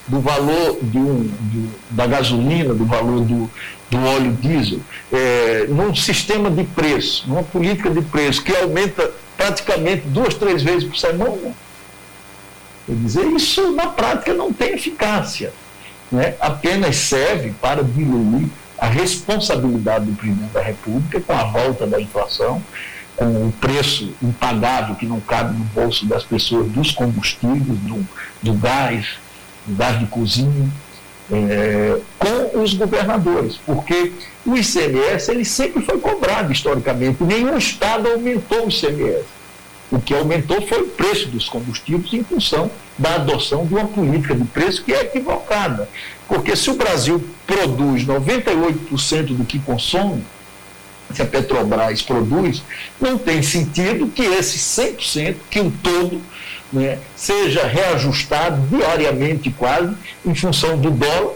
do 0.07 0.21
valor 0.21 0.77
do, 0.81 1.23
do, 1.23 1.69
da 1.89 2.07
gasolina, 2.07 2.73
do 2.73 2.85
valor 2.85 3.21
do, 3.25 3.49
do 3.89 4.05
óleo 4.05 4.31
diesel, 4.41 4.79
é, 5.11 5.65
num 5.67 5.93
sistema 5.93 6.49
de 6.49 6.63
preço, 6.63 7.27
numa 7.27 7.43
política 7.43 7.89
de 7.89 8.01
preço 8.01 8.41
que 8.41 8.55
aumenta 8.55 9.11
praticamente 9.35 10.07
duas, 10.07 10.33
três 10.33 10.63
vezes 10.63 10.85
por 10.85 10.97
semana, 10.97 11.53
quer 12.85 12.95
dizer, 12.95 13.25
isso 13.27 13.73
na 13.73 13.87
prática 13.87 14.33
não 14.33 14.53
tem 14.53 14.75
eficácia. 14.75 15.51
Né? 16.09 16.35
Apenas 16.39 16.95
serve 16.95 17.53
para 17.61 17.83
diluir 17.83 18.47
a 18.77 18.87
responsabilidade 18.87 20.05
do 20.05 20.13
presidente 20.13 20.51
da 20.51 20.61
República 20.61 21.19
com 21.21 21.33
a 21.33 21.43
volta 21.45 21.87
da 21.87 21.99
inflação, 21.99 22.61
com 23.15 23.25
o 23.25 23.51
preço 23.59 24.13
impagável 24.21 24.95
que 24.95 25.05
não 25.05 25.19
cabe 25.19 25.57
no 25.57 25.65
bolso 25.65 26.05
das 26.05 26.23
pessoas 26.23 26.67
dos 26.71 26.91
combustíveis, 26.91 27.79
do, 27.79 28.07
do 28.43 28.53
gás, 28.53 29.17
do 29.65 29.75
gás 29.75 29.99
de 29.99 30.05
cozinha, 30.05 30.69
é, 31.31 31.99
com 32.17 32.61
os 32.61 32.73
governadores, 32.73 33.59
porque 33.65 34.13
o 34.45 34.55
ICMS 34.55 35.31
ele 35.31 35.43
sempre 35.43 35.81
foi 35.83 35.99
cobrado 35.99 36.51
historicamente, 36.53 37.23
nenhum 37.23 37.57
estado 37.57 38.07
aumentou 38.07 38.65
o 38.65 38.69
ICMS. 38.69 39.36
O 39.91 39.99
que 39.99 40.13
aumentou 40.13 40.61
foi 40.67 40.81
o 40.81 40.87
preço 40.87 41.27
dos 41.29 41.47
combustíveis 41.47 42.13
em 42.13 42.23
função 42.23 42.69
da 42.97 43.15
adoção 43.15 43.65
de 43.65 43.73
uma 43.73 43.87
política 43.87 44.35
de 44.35 44.43
preço 44.43 44.83
que 44.83 44.93
é 44.93 45.01
equivocada. 45.01 45.87
Porque 46.27 46.55
se 46.55 46.69
o 46.69 46.73
Brasil 46.73 47.23
produz 47.45 48.05
98% 48.05 49.27
do 49.27 49.45
que 49.45 49.59
consome, 49.59 50.23
se 51.13 51.21
a 51.21 51.25
Petrobras 51.25 52.01
produz, 52.01 52.61
não 52.99 53.17
tem 53.17 53.41
sentido 53.41 54.07
que 54.07 54.23
esse 54.23 54.57
100%, 54.57 55.35
que 55.49 55.61
o 55.61 55.71
todo, 55.71 56.21
né, 56.71 56.99
seja 57.15 57.65
reajustado 57.65 58.61
diariamente 58.67 59.49
quase, 59.51 59.95
em 60.25 60.35
função 60.35 60.77
do 60.77 60.91
dólar, 60.91 61.33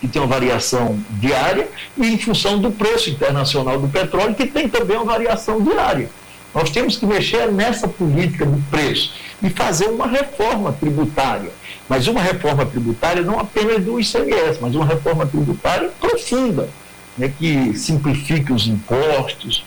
que 0.00 0.08
tem 0.08 0.20
uma 0.20 0.26
variação 0.26 0.98
diária, 1.08 1.68
e 1.96 2.08
em 2.08 2.18
função 2.18 2.58
do 2.58 2.72
preço 2.72 3.10
internacional 3.10 3.78
do 3.78 3.86
petróleo, 3.86 4.34
que 4.34 4.46
tem 4.46 4.68
também 4.68 4.96
uma 4.96 5.04
variação 5.04 5.60
diária. 5.60 6.10
Nós 6.54 6.70
temos 6.70 6.96
que 6.96 7.06
mexer 7.06 7.50
nessa 7.50 7.88
política 7.88 8.44
de 8.44 8.60
preço 8.62 9.14
e 9.42 9.48
fazer 9.48 9.86
uma 9.86 10.06
reforma 10.06 10.72
tributária. 10.72 11.50
Mas 11.88 12.06
uma 12.06 12.20
reforma 12.20 12.64
tributária 12.66 13.22
não 13.22 13.40
apenas 13.40 13.82
do 13.82 13.98
ICMS, 13.98 14.58
mas 14.60 14.74
uma 14.74 14.86
reforma 14.86 15.26
tributária 15.26 15.90
profunda, 16.00 16.68
né, 17.16 17.32
que 17.38 17.76
simplifique 17.76 18.52
os 18.52 18.66
impostos, 18.66 19.64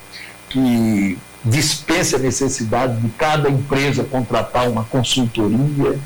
que 0.49 1.17
dispense 1.43 2.15
a 2.15 2.19
necessidade 2.19 2.99
de 2.99 3.09
cada 3.09 3.49
empresa 3.49 4.03
contratar 4.03 4.69
uma 4.69 4.83
consultoria 4.83 5.99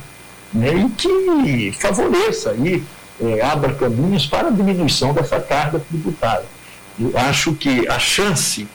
né, 0.53 0.73
e 0.73 0.89
que 0.89 1.71
favoreça 1.79 2.51
aí, 2.51 2.83
é, 3.21 3.41
abra 3.41 3.73
caminhos 3.73 4.25
para 4.25 4.47
a 4.47 4.51
diminuição 4.51 5.13
dessa 5.13 5.39
carga 5.39 5.79
tributária. 5.79 6.45
Eu 6.99 7.17
acho 7.17 7.53
que 7.53 7.87
a 7.87 7.99
chance 7.99 8.67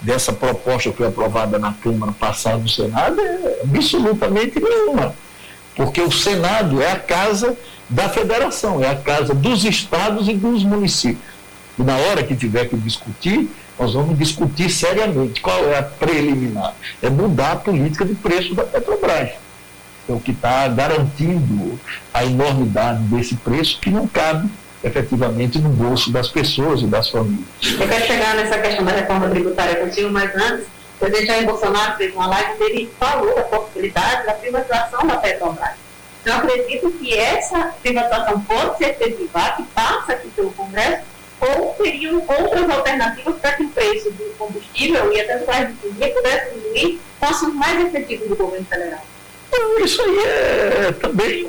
dessa 0.00 0.32
proposta 0.32 0.90
que 0.90 0.96
foi 0.96 1.08
aprovada 1.08 1.58
na 1.58 1.72
Câmara 1.72 2.12
passada 2.12 2.58
no 2.58 2.68
Senado 2.68 3.20
é 3.20 3.60
absolutamente 3.62 4.60
nenhuma. 4.60 5.14
Porque 5.74 6.00
o 6.00 6.10
Senado 6.10 6.82
é 6.82 6.92
a 6.92 6.98
casa 6.98 7.56
da 7.88 8.08
federação, 8.08 8.82
é 8.82 8.90
a 8.90 8.96
casa 8.96 9.34
dos 9.34 9.64
estados 9.64 10.28
e 10.28 10.34
dos 10.34 10.64
municípios. 10.64 11.38
E 11.78 11.82
na 11.82 11.96
hora 11.96 12.22
que 12.22 12.34
tiver 12.34 12.68
que 12.68 12.76
discutir, 12.76 13.48
nós 13.78 13.94
vamos 13.94 14.18
discutir 14.18 14.68
seriamente 14.68 15.40
qual 15.40 15.64
é 15.68 15.78
a 15.78 15.82
preliminar. 15.82 16.74
É 17.00 17.08
mudar 17.08 17.52
a 17.52 17.56
política 17.56 18.04
de 18.04 18.14
preço 18.14 18.54
da 18.54 18.64
Petrobras. 18.64 19.30
É 20.08 20.12
o 20.12 20.18
que 20.18 20.32
está 20.32 20.66
garantindo 20.68 21.78
a 22.12 22.24
enormidade 22.24 23.00
desse 23.04 23.36
preço 23.36 23.78
que 23.78 23.90
não 23.90 24.08
cabe 24.08 24.48
efetivamente 24.82 25.58
no 25.58 25.70
bolso 25.70 26.10
das 26.12 26.28
pessoas 26.28 26.80
e 26.82 26.86
das 26.86 27.10
famílias. 27.10 27.46
Eu 27.62 27.88
quero 27.88 28.06
chegar 28.06 28.36
nessa 28.36 28.58
questão 28.58 28.84
da 28.84 28.92
reforma 28.92 29.28
tributária 29.28 29.76
contigo, 29.76 30.10
mas 30.10 30.34
antes, 30.34 30.66
o 30.66 30.98
presidente 30.98 31.26
Jair 31.26 31.46
Bolsonaro 31.46 31.96
fez 31.96 32.14
uma 32.14 32.26
live 32.26 32.50
e 32.60 32.64
ele 32.64 32.90
falou 32.98 33.34
da 33.34 33.42
possibilidade 33.42 34.26
da 34.26 34.32
privatização 34.34 35.06
da 35.06 35.16
Petrobras. 35.16 35.70
Eu 36.24 36.34
acredito 36.34 36.90
que 36.92 37.16
essa 37.16 37.74
privatização 37.80 38.40
pode 38.40 38.78
ser 38.78 38.90
efetivada, 38.90 39.56
que 39.56 39.62
passa 39.74 40.12
aqui 40.12 40.28
pelo 40.28 40.50
Congresso, 40.52 41.02
ou 41.40 41.74
teriam 41.74 42.16
outras 42.16 42.68
alternativas 42.68 43.36
para 43.36 43.52
que 43.52 43.62
o 43.62 43.68
preço 43.68 44.10
do 44.10 44.24
combustível 44.36 45.12
e 45.12 45.20
até 45.20 45.38
do 45.38 45.46
gás 45.46 45.68
de 45.68 45.74
cozinha 45.74 46.10
pudesse 46.10 46.54
diminuir 46.54 47.00
com 47.20 47.26
ações 47.26 47.54
mais 47.54 47.86
efetivas 47.86 48.28
do 48.28 48.36
governo 48.36 48.66
federal? 48.66 49.00
Então, 49.48 49.84
isso 49.84 50.02
aí 50.02 50.18
é 50.18 50.92
também 50.92 51.48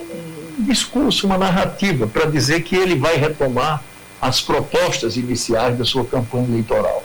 discurso, 0.69 1.25
uma 1.25 1.37
narrativa 1.37 2.07
para 2.07 2.25
dizer 2.25 2.61
que 2.61 2.75
ele 2.75 2.95
vai 2.95 3.17
retomar 3.17 3.83
as 4.21 4.39
propostas 4.39 5.17
iniciais 5.17 5.77
da 5.77 5.83
sua 5.83 6.05
campanha 6.05 6.47
eleitoral. 6.47 7.03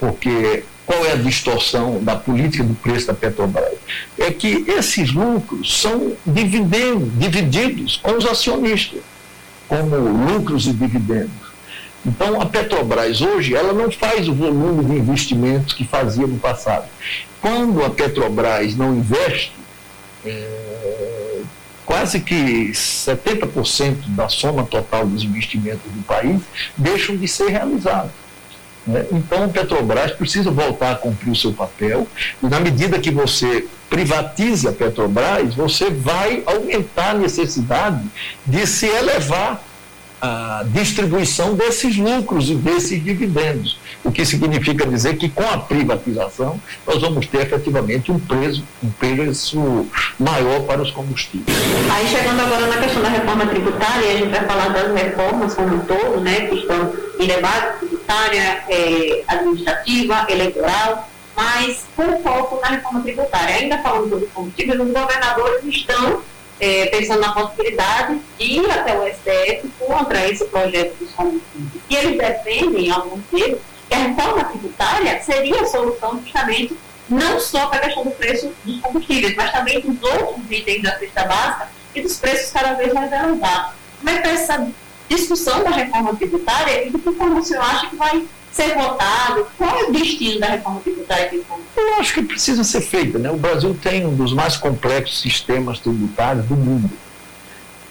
Porque 0.00 0.64
qual 0.84 1.04
é 1.04 1.12
a 1.12 1.16
distorção 1.16 2.02
da 2.02 2.16
política 2.16 2.64
do 2.64 2.74
preço 2.74 3.06
da 3.06 3.14
Petrobras? 3.14 3.74
É 4.18 4.30
que 4.30 4.64
esses 4.66 5.12
lucros 5.12 5.80
são 5.80 6.12
divididos 6.26 7.96
com 7.96 8.16
os 8.16 8.26
acionistas, 8.26 9.00
como 9.68 9.96
lucros 9.96 10.66
e 10.66 10.72
dividendos. 10.72 11.48
Então, 12.06 12.40
a 12.40 12.46
Petrobras 12.46 13.20
hoje, 13.20 13.54
ela 13.54 13.72
não 13.72 13.90
faz 13.90 14.28
o 14.28 14.34
volume 14.34 14.84
de 14.84 14.92
investimentos 14.92 15.74
que 15.74 15.84
fazia 15.84 16.26
no 16.26 16.38
passado. 16.38 16.88
Quando 17.40 17.84
a 17.84 17.90
Petrobras 17.90 18.74
não 18.74 18.96
investe, 18.96 19.52
é, 20.24 21.17
quase 21.88 22.20
que 22.20 22.70
70% 22.70 24.08
da 24.08 24.28
soma 24.28 24.62
total 24.62 25.06
dos 25.06 25.24
investimentos 25.24 25.90
do 25.90 26.02
país 26.02 26.42
deixam 26.76 27.16
de 27.16 27.26
ser 27.26 27.48
realizados. 27.48 28.10
Né? 28.86 29.06
Então, 29.10 29.44
a 29.44 29.48
Petrobras 29.48 30.12
precisa 30.12 30.50
voltar 30.50 30.92
a 30.92 30.94
cumprir 30.96 31.30
o 31.30 31.34
seu 31.34 31.50
papel, 31.50 32.06
e 32.42 32.46
na 32.46 32.60
medida 32.60 32.98
que 32.98 33.10
você 33.10 33.66
privatize 33.88 34.68
a 34.68 34.72
Petrobras, 34.72 35.54
você 35.54 35.88
vai 35.88 36.42
aumentar 36.44 37.12
a 37.12 37.14
necessidade 37.14 38.04
de 38.44 38.66
se 38.66 38.84
elevar 38.84 39.64
a 40.20 40.64
distribuição 40.66 41.54
desses 41.54 41.96
lucros 41.96 42.50
e 42.50 42.54
desses 42.54 43.02
dividendos. 43.02 43.78
O 44.04 44.10
que 44.10 44.24
significa 44.24 44.86
dizer 44.86 45.16
que 45.16 45.28
com 45.28 45.48
a 45.48 45.58
privatização 45.58 46.60
nós 46.86 47.00
vamos 47.00 47.26
ter 47.26 47.42
efetivamente 47.42 48.10
um 48.10 48.18
preço, 48.18 48.64
um 48.82 48.90
preço 48.90 49.86
maior 50.18 50.60
para 50.62 50.82
os 50.82 50.90
combustíveis. 50.90 51.56
Aí 51.90 52.06
chegando 52.08 52.40
agora 52.40 52.66
na 52.66 52.78
questão 52.78 53.02
da 53.02 53.08
reforma 53.08 53.46
tributária, 53.46 54.12
a 54.12 54.16
gente 54.16 54.30
vai 54.30 54.44
falar 54.44 54.68
das 54.68 54.94
reformas 54.94 55.54
como 55.54 55.76
um 55.76 55.80
todo, 55.80 56.20
né, 56.20 56.46
que 56.46 56.56
estão 56.56 56.92
em 57.18 57.26
debate 57.26 57.78
tributária, 57.80 58.62
é, 58.68 59.24
administrativa, 59.28 60.26
eleitoral, 60.28 61.08
mas 61.36 61.84
com 61.94 62.20
foco 62.22 62.60
na 62.60 62.68
reforma 62.68 63.00
tributária. 63.02 63.56
Ainda 63.56 63.78
falando 63.78 64.10
sobre 64.10 64.26
combustíveis, 64.26 64.80
os 64.80 64.90
governadores 64.90 65.64
estão 65.64 66.20
é, 66.60 66.86
pensando 66.86 67.20
na 67.20 67.32
possibilidade 67.32 68.20
de 68.38 68.44
ir 68.44 68.70
até 68.70 68.98
o 68.98 69.06
STF 69.06 69.68
contra 69.78 70.28
esse 70.28 70.44
projeto 70.46 70.96
dos 70.96 71.10
combustíveis. 71.12 71.82
E 71.88 71.96
eles 71.96 72.18
defendem, 72.18 72.90
alguns 72.90 73.22
deles, 73.30 73.60
que 73.88 73.94
a 73.94 73.98
reforma 73.98 74.44
tributária 74.44 75.22
seria 75.22 75.62
a 75.62 75.66
solução 75.66 76.20
justamente 76.22 76.76
não 77.08 77.40
só 77.40 77.66
para 77.66 77.78
a 77.78 77.82
questão 77.84 78.04
do 78.04 78.10
preço 78.10 78.52
dos 78.64 78.80
combustíveis, 78.80 79.34
mas 79.34 79.50
também 79.50 79.80
dos 79.80 80.02
outros 80.02 80.50
itens 80.50 80.82
da 80.82 80.98
cesta 80.98 81.24
básica 81.24 81.68
e 81.94 82.02
dos 82.02 82.16
preços 82.16 82.52
cada 82.52 82.74
vez 82.74 82.92
mais 82.92 83.10
elevados. 83.10 83.72
Como 83.98 84.10
é 84.10 84.20
que 84.20 84.28
essa 84.28 84.68
discussão 85.08 85.64
da 85.64 85.70
reforma 85.70 86.14
tributária 86.14 86.86
e 86.86 86.90
do 86.90 86.98
que 86.98 87.08
o 87.08 87.42
senhor 87.42 87.62
acha 87.62 87.86
que 87.86 87.96
vai 87.96 88.26
ser 88.58 88.74
votado? 88.74 89.46
Qual 89.56 89.78
é 89.78 89.84
o 89.84 89.92
destino 89.92 90.40
da 90.40 90.48
reforma 90.48 90.80
tributária? 90.80 91.30
Eu 91.76 91.94
acho 91.94 92.14
que 92.14 92.22
precisa 92.22 92.64
ser 92.64 92.80
feita. 92.80 93.16
Né? 93.16 93.30
O 93.30 93.36
Brasil 93.36 93.76
tem 93.80 94.04
um 94.04 94.16
dos 94.16 94.32
mais 94.32 94.56
complexos 94.56 95.20
sistemas 95.20 95.78
tributários 95.78 96.44
do 96.46 96.56
mundo. 96.56 96.90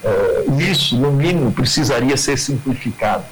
É, 0.04 0.44
isso, 0.70 0.96
no 0.98 1.10
mínimo, 1.10 1.50
precisaria 1.52 2.16
ser 2.18 2.36
simplificado. 2.36 3.24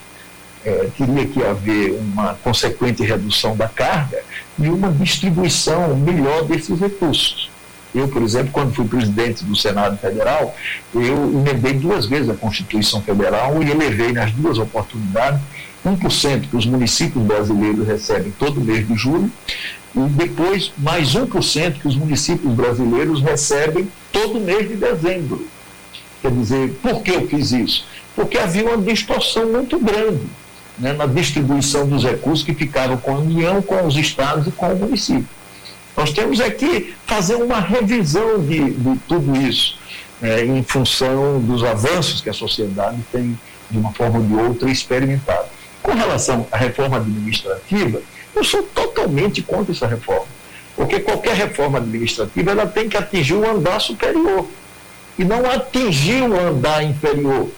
É, 0.65 0.89
teria 0.97 1.27
que 1.27 1.45
haver 1.45 1.93
uma 2.01 2.35
consequente 2.43 3.05
redução 3.05 3.55
da 3.55 3.69
carga 3.69 4.21
e 4.59 4.69
uma 4.69 4.91
distribuição 4.91 5.95
melhor 5.95 6.45
desses 6.45 6.81
recursos. 6.81 7.51
Eu, 7.97 8.09
por 8.09 8.23
exemplo, 8.23 8.51
quando 8.53 8.75
fui 8.75 8.87
presidente 8.87 9.43
do 9.43 9.57
Senado 9.57 9.97
Federal, 9.97 10.55
eu 10.95 11.31
emendei 11.33 11.73
duas 11.73 12.05
vezes 12.05 12.29
a 12.29 12.35
Constituição 12.35 13.01
Federal 13.01 13.63
e 13.63 13.71
elevei 13.71 14.13
nas 14.13 14.31
duas 14.33 14.59
oportunidades 14.59 15.41
1% 15.83 16.51
que 16.51 16.57
os 16.57 16.67
municípios 16.67 17.25
brasileiros 17.25 17.87
recebem 17.87 18.33
todo 18.39 18.61
mês 18.61 18.87
de 18.87 18.95
julho, 18.97 19.31
e 19.95 20.01
depois 20.11 20.73
mais 20.77 21.15
1% 21.15 21.81
que 21.81 21.89
os 21.89 21.97
municípios 21.97 22.53
brasileiros 22.53 23.23
recebem 23.23 23.89
todo 24.13 24.41
mês 24.41 24.69
de 24.69 24.75
dezembro. 24.75 25.47
Quer 26.21 26.33
dizer, 26.33 26.73
por 26.83 27.03
que 27.03 27.13
eu 27.13 27.27
fiz 27.29 27.53
isso? 27.53 27.87
Porque 28.15 28.37
havia 28.37 28.65
uma 28.65 28.79
distorção 28.79 29.51
muito 29.53 29.79
grande 29.79 30.23
né, 30.79 30.93
na 30.93 31.07
distribuição 31.07 31.89
dos 31.89 32.05
recursos 32.05 32.45
que 32.45 32.53
ficavam 32.53 32.97
com 32.97 33.15
a 33.15 33.19
União, 33.19 33.63
com 33.63 33.87
os 33.87 33.97
estados 33.97 34.47
e 34.47 34.51
com 34.51 34.67
o 34.67 34.77
município. 34.77 35.36
Nós 35.97 36.13
temos 36.13 36.41
é 36.41 36.51
que 36.51 36.95
fazer 37.07 37.37
uma 37.37 37.59
revisão 37.59 38.39
de, 38.39 38.71
de 38.71 38.99
tudo 39.09 39.35
isso, 39.41 39.79
é, 40.23 40.45
em 40.45 40.63
função 40.63 41.41
dos 41.41 41.65
avanços 41.65 42.21
que 42.21 42.29
a 42.29 42.35
sociedade 42.35 42.99
tem, 43.11 43.39
de 43.71 43.79
uma 43.79 43.93
forma 43.93 44.19
ou 44.19 44.25
de 44.25 44.35
outra, 44.35 44.71
experimentado. 44.71 45.47
Com 45.83 45.95
relação 45.95 46.47
à 46.53 46.57
reforma 46.59 46.99
administrativa, 46.99 48.03
eu 48.35 48.45
sou 48.45 48.63
totalmente 48.63 49.41
contra 49.41 49.73
essa 49.73 49.87
reforma. 49.87 50.27
Porque 50.75 51.01
qualquer 51.01 51.35
reforma 51.35 51.79
administrativa 51.79 52.51
ela 52.51 52.67
tem 52.67 52.89
que 52.89 52.99
atingir 52.99 53.35
o 53.35 53.51
andar 53.51 53.81
superior 53.81 54.47
e 55.19 55.25
não 55.25 55.51
atingir 55.51 56.23
o 56.23 56.39
andar 56.39 56.83
inferior. 56.83 57.49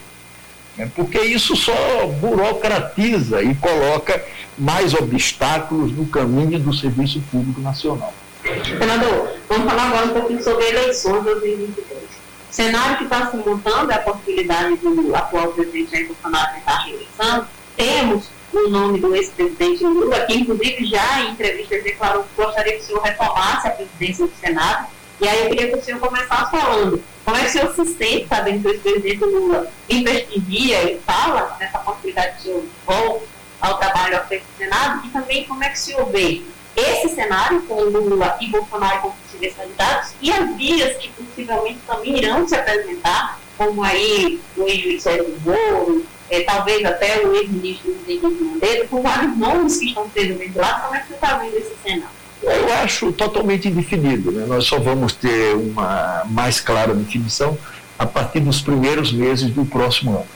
Né? 0.77 0.89
Porque 0.95 1.19
isso 1.19 1.57
só 1.57 2.07
burocratiza 2.07 3.43
e 3.43 3.53
coloca 3.55 4.23
mais 4.57 4.93
obstáculos 4.93 5.91
no 5.91 6.05
caminho 6.05 6.57
do 6.57 6.73
Serviço 6.73 7.21
Público 7.29 7.59
Nacional. 7.59 8.13
Senador, 8.49 9.37
vamos 9.47 9.69
falar 9.69 9.87
agora 9.87 10.05
um 10.07 10.13
pouquinho 10.13 10.43
sobre 10.43 10.67
eleições 10.69 11.23
2022. 11.23 12.01
O 12.01 12.53
cenário 12.53 12.97
que 12.97 13.03
está 13.03 13.29
se 13.29 13.37
montando 13.37 13.91
é 13.91 13.95
a 13.95 13.99
possibilidade 13.99 14.75
do 14.77 15.15
atual 15.15 15.49
presidente 15.49 15.91
Jair 15.91 16.07
Bolsonaro 16.07 16.55
tentar 16.55 16.71
a 16.71 16.83
reeleição. 16.83 17.47
Temos 17.77 18.25
o 18.51 18.67
nome 18.69 18.99
do 18.99 19.15
ex-presidente 19.15 19.83
Lula, 19.83 20.21
que 20.21 20.33
inclusive 20.33 20.85
já 20.85 21.21
em 21.21 21.31
entrevista 21.31 21.79
declarou 21.79 22.23
que 22.23 22.41
gostaria 22.41 22.73
que 22.73 22.81
o 22.81 22.85
senhor 22.85 23.01
retomasse 23.03 23.67
a 23.67 23.71
presidência 23.71 24.25
do 24.25 24.33
Senado. 24.41 24.87
E 25.21 25.27
aí 25.27 25.43
eu 25.43 25.49
queria 25.49 25.67
que 25.69 25.75
o 25.75 25.83
senhor 25.83 25.99
começasse 25.99 26.49
falando 26.49 27.03
como 27.23 27.37
é 27.37 27.41
que 27.41 27.47
o 27.47 27.51
senhor 27.51 27.75
se 27.75 27.85
sente 27.85 28.27
sabendo 28.27 28.61
que 28.63 28.67
o 28.67 28.71
ex-presidente 28.71 29.25
Lula 29.25 29.71
investigia 29.87 30.91
e 30.91 30.99
fala 31.05 31.55
nessa 31.59 31.77
possibilidade 31.79 32.41
de 32.41 32.49
o 32.49 32.67
senhor 32.87 33.21
ao 33.61 33.77
trabalho 33.77 34.17
à 34.17 34.21
frente 34.21 34.43
do 34.43 34.57
Senado 34.57 35.05
e 35.05 35.09
também 35.09 35.43
como 35.43 35.63
é 35.63 35.69
que 35.69 35.77
o 35.77 35.81
senhor 35.81 36.09
vê 36.09 36.41
esse 36.79 37.15
cenário 37.15 37.61
com 37.63 37.81
Lula 37.81 38.37
e 38.41 38.47
Bolsonaro 38.47 39.01
como 39.01 39.13
possíveis 39.15 39.55
candidatos 39.55 40.13
e 40.21 40.31
as 40.31 40.55
vias 40.55 40.97
que 40.97 41.09
possivelmente 41.09 41.79
também 41.85 42.17
irão 42.17 42.47
se 42.47 42.55
apresentar, 42.55 43.39
como 43.57 43.83
aí 43.83 44.39
o 44.55 44.67
ex-ministério 44.67 45.25
do 45.25 45.41
Moro, 45.41 46.05
é, 46.29 46.41
talvez 46.41 46.85
até 46.85 47.25
o 47.25 47.35
ex-ministro 47.35 47.95
Henrique 48.07 48.25
Monteiro, 48.25 48.87
com 48.87 49.01
vários 49.01 49.37
nomes 49.37 49.77
que 49.77 49.87
estão 49.87 50.09
sendo 50.13 50.37
ventilados, 50.37 50.83
como 50.83 50.95
é 50.95 50.99
que 50.99 51.07
você 51.07 51.13
está 51.15 51.37
vendo 51.37 51.57
esse 51.57 51.73
cenário? 51.83 52.19
Eu 52.41 52.73
acho 52.75 53.11
totalmente 53.11 53.67
indefinido. 53.67 54.31
Né? 54.31 54.45
Nós 54.47 54.65
só 54.65 54.79
vamos 54.79 55.13
ter 55.13 55.55
uma 55.55 56.23
mais 56.29 56.61
clara 56.61 56.93
definição 56.93 57.57
a 57.97 58.05
partir 58.05 58.39
dos 58.39 58.61
primeiros 58.61 59.11
meses 59.11 59.51
do 59.51 59.65
próximo 59.65 60.11
ano. 60.11 60.27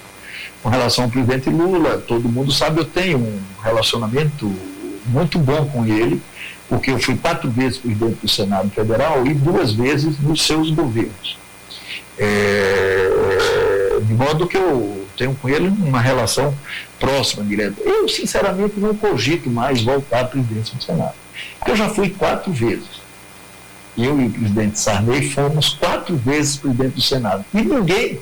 Com 0.62 0.70
relação 0.70 1.06
ao 1.06 1.10
presidente 1.10 1.50
Lula, 1.50 1.98
todo 1.98 2.28
mundo 2.28 2.52
sabe, 2.52 2.80
eu 2.80 2.86
tenho 2.86 3.18
um 3.20 3.42
relacionamento 3.62 4.54
muito 5.06 5.40
bom 5.40 5.66
com 5.68 5.86
ele, 5.86 6.22
porque 6.68 6.92
eu 6.92 7.00
fui 7.00 7.16
quatro 7.18 7.50
vezes 7.50 7.78
presidente 7.78 8.20
do 8.22 8.28
Senado 8.28 8.70
Federal 8.70 9.26
e 9.26 9.34
duas 9.34 9.74
vezes 9.74 10.20
nos 10.20 10.46
seus 10.46 10.70
governos. 10.72 11.38
É, 12.18 14.00
de 14.02 14.14
modo 14.14 14.48
que 14.48 14.58
eu 14.58 15.06
tenho 15.18 15.36
com 15.36 15.50
ele 15.50 15.68
uma 15.68 16.00
relação 16.00 16.56
próxima, 17.00 17.44
direta. 17.44 17.82
Eu, 17.82 18.08
sinceramente, 18.08 18.80
não 18.80 18.96
cogito 18.96 19.50
mais 19.50 19.82
voltar 19.82 20.22
à 20.22 20.26
presidência 20.26 20.76
do 20.76 20.84
Senado. 20.84 21.14
Eu 21.68 21.76
já 21.76 21.90
fui 21.90 22.10
quatro 22.10 22.52
vezes. 22.52 23.04
Eu 23.98 24.20
e 24.20 24.28
o 24.28 24.32
presidente 24.32 24.80
Sarney 24.80 25.30
fomos 25.30 25.70
quatro 25.70 26.16
vezes 26.18 26.58
presidente 26.58 26.96
do 26.96 27.02
Senado. 27.02 27.46
E 27.54 27.62
ninguém 27.62 28.20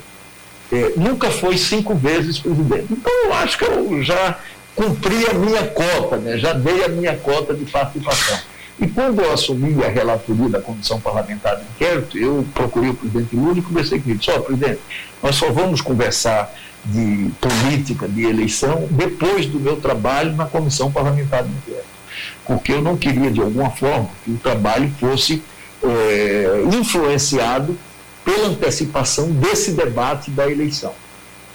é, 0.71 0.93
nunca 0.97 1.29
foi 1.29 1.57
cinco 1.57 1.95
vezes 1.95 2.39
presidente. 2.39 2.87
Então, 2.91 3.11
eu 3.25 3.33
acho 3.33 3.57
que 3.57 3.65
eu 3.65 4.03
já 4.03 4.37
cumpri 4.75 5.27
a 5.29 5.33
minha 5.33 5.67
cota, 5.67 6.17
né? 6.17 6.37
já 6.37 6.53
dei 6.53 6.83
a 6.83 6.89
minha 6.89 7.15
cota 7.17 7.53
de 7.53 7.65
participação. 7.65 8.39
E 8.79 8.87
quando 8.87 9.21
eu 9.21 9.31
assumi 9.31 9.83
a 9.83 9.89
relatoria 9.89 10.49
da 10.49 10.59
Comissão 10.59 10.99
Parlamentar 10.99 11.55
de 11.57 11.63
Inquérito, 11.63 12.17
eu 12.17 12.45
procurei 12.53 12.89
o 12.89 12.95
presidente 12.95 13.35
Lula 13.35 13.59
e 13.59 13.61
conversei 13.61 13.99
com 13.99 14.09
ele. 14.09 14.19
Só, 14.21 14.39
presidente, 14.39 14.79
nós 15.21 15.35
só 15.35 15.51
vamos 15.51 15.81
conversar 15.81 16.51
de 16.83 17.29
política, 17.39 18.07
de 18.07 18.23
eleição, 18.23 18.87
depois 18.89 19.45
do 19.45 19.59
meu 19.59 19.75
trabalho 19.77 20.35
na 20.35 20.45
Comissão 20.45 20.91
Parlamentar 20.91 21.43
de 21.43 21.51
Inquérito. 21.51 21.91
Porque 22.43 22.71
eu 22.71 22.81
não 22.81 22.97
queria, 22.97 23.29
de 23.29 23.39
alguma 23.39 23.69
forma, 23.69 24.09
que 24.25 24.31
o 24.31 24.37
trabalho 24.37 24.91
fosse 24.99 25.43
é, 25.83 26.63
influenciado 26.73 27.77
pela 28.25 28.47
antecipação 28.47 29.31
desse 29.31 29.73
debate 29.73 30.31
da 30.31 30.49
eleição. 30.49 30.93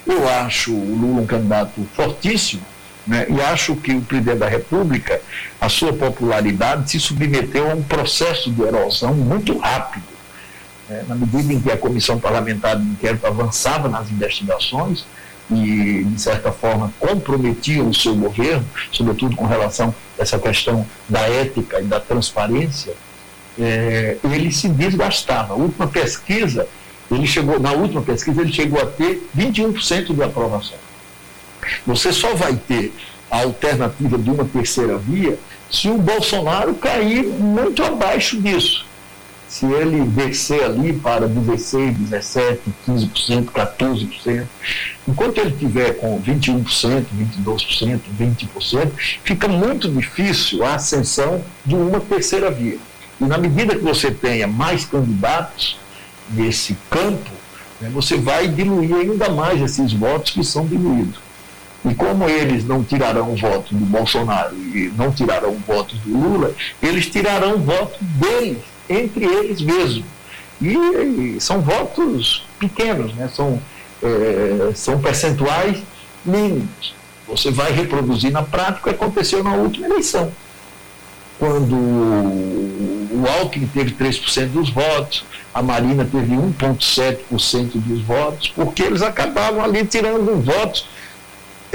Eu 0.06 0.28
acho 0.28 0.72
o 0.72 0.96
Lula 0.96 1.22
um 1.22 1.26
candidato 1.26 1.84
fortíssimo, 1.94 2.62
né? 3.06 3.26
E 3.28 3.40
acho 3.40 3.76
que 3.76 3.92
o 3.92 4.00
presidente 4.00 4.38
da 4.38 4.48
República, 4.48 5.20
a 5.60 5.68
sua 5.68 5.92
popularidade 5.92 6.90
se 6.90 6.98
submeteu 6.98 7.70
a 7.70 7.74
um 7.74 7.82
processo 7.82 8.50
de 8.50 8.62
erosão 8.62 9.14
muito 9.14 9.56
rápido. 9.58 10.04
Né? 10.88 11.04
Na 11.08 11.14
medida 11.14 11.52
em 11.52 11.60
que 11.60 11.70
a 11.70 11.76
Comissão 11.76 12.18
Parlamentar 12.18 12.76
de 12.76 12.84
Inquérito 12.84 13.26
avançava 13.26 13.88
nas 13.88 14.10
investigações 14.10 15.04
e, 15.50 16.04
de 16.04 16.20
certa 16.20 16.50
forma, 16.50 16.92
comprometia 16.98 17.82
o 17.82 17.94
seu 17.94 18.16
governo, 18.16 18.66
sobretudo 18.90 19.36
com 19.36 19.46
relação 19.46 19.94
a 20.18 20.22
essa 20.22 20.38
questão 20.38 20.84
da 21.08 21.20
ética 21.20 21.80
e 21.80 21.84
da 21.84 22.00
transparência, 22.00 22.94
é, 23.58 24.16
ele 24.24 24.50
se 24.50 24.68
desgastava. 24.68 25.54
A 25.54 25.56
última 25.56 25.86
pesquisa, 25.86 26.66
ele 27.10 27.26
chegou, 27.26 27.60
na 27.60 27.72
última 27.72 28.02
pesquisa, 28.02 28.40
ele 28.40 28.52
chegou 28.52 28.82
a 28.82 28.86
ter 28.86 29.24
21% 29.36 30.12
de 30.12 30.22
aprovação. 30.22 30.85
Você 31.86 32.12
só 32.12 32.34
vai 32.34 32.54
ter 32.54 32.92
a 33.30 33.42
alternativa 33.42 34.16
de 34.16 34.30
uma 34.30 34.44
terceira 34.44 34.96
via 34.96 35.38
se 35.70 35.88
o 35.88 35.98
Bolsonaro 35.98 36.74
cair 36.74 37.24
muito 37.24 37.82
abaixo 37.82 38.40
disso. 38.40 38.86
Se 39.48 39.64
ele 39.64 40.00
descer 40.00 40.64
ali 40.64 40.92
para 40.92 41.28
16, 41.28 41.96
17, 41.96 42.60
15%, 42.86 43.44
14%, 43.46 44.44
enquanto 45.06 45.38
ele 45.38 45.52
tiver 45.52 45.92
com 45.94 46.20
21%, 46.20 46.64
22%, 47.44 48.00
20%, 48.18 48.90
fica 49.24 49.46
muito 49.46 49.88
difícil 49.88 50.64
a 50.64 50.74
ascensão 50.74 51.42
de 51.64 51.76
uma 51.76 52.00
terceira 52.00 52.50
via. 52.50 52.78
E 53.20 53.24
na 53.24 53.38
medida 53.38 53.76
que 53.76 53.82
você 53.82 54.10
tenha 54.10 54.46
mais 54.46 54.84
candidatos 54.84 55.78
nesse 56.30 56.76
campo, 56.90 57.30
né, 57.80 57.88
você 57.92 58.16
vai 58.18 58.48
diluir 58.48 58.94
ainda 58.94 59.28
mais 59.30 59.60
esses 59.60 59.92
votos 59.92 60.32
que 60.32 60.44
são 60.44 60.66
diluídos. 60.66 61.25
E 61.88 61.94
como 61.94 62.28
eles 62.28 62.64
não 62.64 62.82
tirarão 62.82 63.32
o 63.32 63.36
voto 63.36 63.72
do 63.74 63.84
Bolsonaro 63.84 64.56
e 64.56 64.92
não 64.96 65.12
tirarão 65.12 65.50
o 65.50 65.58
voto 65.58 65.94
do 65.96 66.18
Lula, 66.18 66.52
eles 66.82 67.06
tirarão 67.06 67.54
o 67.54 67.58
voto 67.58 67.96
deles, 68.00 68.62
entre 68.88 69.24
eles 69.24 69.60
mesmos. 69.60 70.04
E, 70.60 71.36
são 71.38 71.60
votos 71.60 72.44
pequenos, 72.58 73.14
né? 73.14 73.28
são, 73.32 73.60
é, 74.02 74.72
são 74.74 74.98
percentuais 75.00 75.80
mínimos. 76.24 76.94
Você 77.28 77.50
vai 77.50 77.70
reproduzir 77.72 78.32
na 78.32 78.42
prática 78.42 78.80
o 78.80 78.82
que 78.84 78.90
aconteceu 78.90 79.44
na 79.44 79.54
última 79.54 79.86
eleição. 79.86 80.32
Quando 81.38 81.74
o 81.76 83.24
Alckmin 83.40 83.66
teve 83.66 83.92
3% 83.92 84.48
dos 84.48 84.70
votos, 84.70 85.24
a 85.52 85.62
Marina 85.62 86.04
teve 86.04 86.34
1,7% 86.34 87.72
dos 87.74 88.00
votos, 88.02 88.48
porque 88.48 88.82
eles 88.82 89.02
acabavam 89.02 89.62
ali 89.62 89.84
tirando 89.84 90.40
votos 90.42 90.88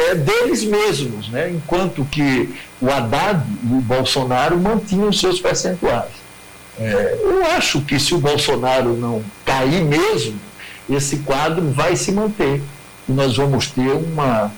é, 0.01 0.15
deles 0.15 0.63
mesmos, 0.63 1.29
né? 1.29 1.51
enquanto 1.51 2.03
que 2.05 2.53
o 2.81 2.89
Haddad 2.89 3.43
e 3.63 3.73
o 3.73 3.81
Bolsonaro 3.81 4.57
mantinham 4.59 5.11
seus 5.13 5.39
percentuais. 5.39 6.21
É, 6.79 7.19
eu 7.21 7.45
acho 7.57 7.81
que 7.81 7.99
se 7.99 8.15
o 8.15 8.17
Bolsonaro 8.17 8.93
não 8.95 9.23
cair 9.45 9.83
mesmo, 9.83 10.39
esse 10.89 11.17
quadro 11.19 11.69
vai 11.71 11.95
se 11.95 12.11
manter. 12.11 12.61
E 13.07 13.11
nós 13.11 13.35
vamos 13.35 13.67
ter 13.67 13.91
uma, 13.91 14.51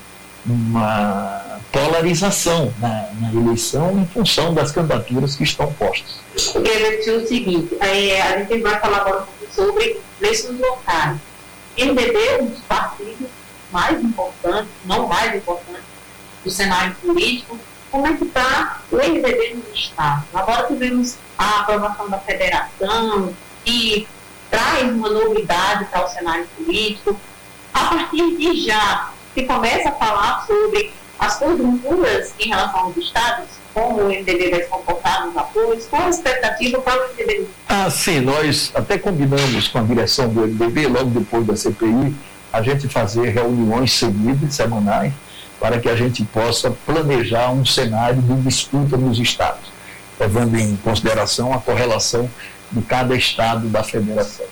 uma 0.45 1.59
polarização 1.71 2.73
na, 2.79 3.09
na 3.19 3.33
eleição 3.33 3.99
em 3.99 4.05
função 4.05 4.53
das 4.53 4.71
candidaturas 4.71 5.35
que 5.35 5.43
estão 5.43 5.71
postas. 5.73 6.19
Dizer 6.35 7.17
o 7.17 7.27
seguinte, 7.27 7.75
é, 7.79 8.21
a 8.21 8.37
gente 8.39 8.61
vai 8.61 8.79
falar 8.79 8.97
agora 8.97 9.23
um 9.23 9.25
pouco 9.25 9.53
sobre 9.53 9.99
eleições 10.21 10.59
locais. 10.59 11.17
MDB 11.77 12.17
é 12.17 12.41
um 12.41 12.45
dos 12.45 12.59
partidos 12.61 13.27
mais 13.73 14.01
importantes, 14.01 14.69
não 14.85 15.07
mais 15.07 15.35
importantes, 15.35 15.83
do 16.45 16.51
cenário 16.51 16.95
político, 16.95 17.59
como 17.91 18.07
é 18.07 18.13
que 18.13 18.23
está 18.23 18.81
o 18.91 18.95
MDB 18.97 19.55
no 19.55 19.75
Estado. 19.75 20.23
Agora 20.33 20.67
tivemos 20.67 21.17
a 21.37 21.61
aprovação 21.61 22.09
da 22.09 22.19
federação, 22.19 23.33
que 23.65 24.07
traz 24.49 24.91
uma 24.91 25.09
novidade 25.09 25.85
para 25.85 26.05
o 26.05 26.09
cenário 26.09 26.47
político. 26.55 27.19
A 27.73 27.85
partir 27.85 28.37
de 28.37 28.65
já, 28.65 29.11
se 29.33 29.43
começa 29.43 29.89
a 29.89 29.91
falar 29.93 30.45
sobre 30.45 30.93
as 31.17 31.37
conjunturas 31.37 32.33
em 32.39 32.49
relação 32.49 32.81
aos 32.81 32.97
estados, 32.97 33.49
como 33.73 34.01
o 34.01 34.07
MDB 34.07 34.51
vai 34.51 34.61
se 34.61 34.69
comportar 34.69 35.25
nos 35.25 35.37
apoios, 35.37 35.85
qual 35.87 36.03
a 36.03 36.09
expectativa 36.09 36.79
para 36.81 37.01
o 37.01 37.13
MDB? 37.13 37.47
Ah, 37.67 37.89
sim, 37.89 38.19
nós 38.19 38.71
até 38.75 38.97
combinamos 38.97 39.67
com 39.67 39.79
a 39.79 39.83
direção 39.83 40.29
do 40.29 40.41
MDB, 40.41 40.87
logo 40.87 41.09
depois 41.09 41.45
da 41.45 41.55
CPI, 41.55 42.13
a 42.53 42.61
gente 42.61 42.87
fazer 42.87 43.31
reuniões 43.31 43.91
seguidas, 43.91 44.53
semanais, 44.53 45.11
para 45.59 45.79
que 45.79 45.89
a 45.89 45.95
gente 45.95 46.23
possa 46.25 46.69
planejar 46.85 47.51
um 47.51 47.65
cenário 47.65 48.21
de 48.21 48.35
disputa 48.41 48.95
nos 48.95 49.19
estados. 49.19 49.73
levando 50.19 50.55
em 50.55 50.75
consideração 50.77 51.51
a 51.51 51.57
correlação 51.59 52.29
de 52.71 52.81
cada 52.83 53.15
estado 53.15 53.67
da 53.67 53.83
federação. 53.83 54.45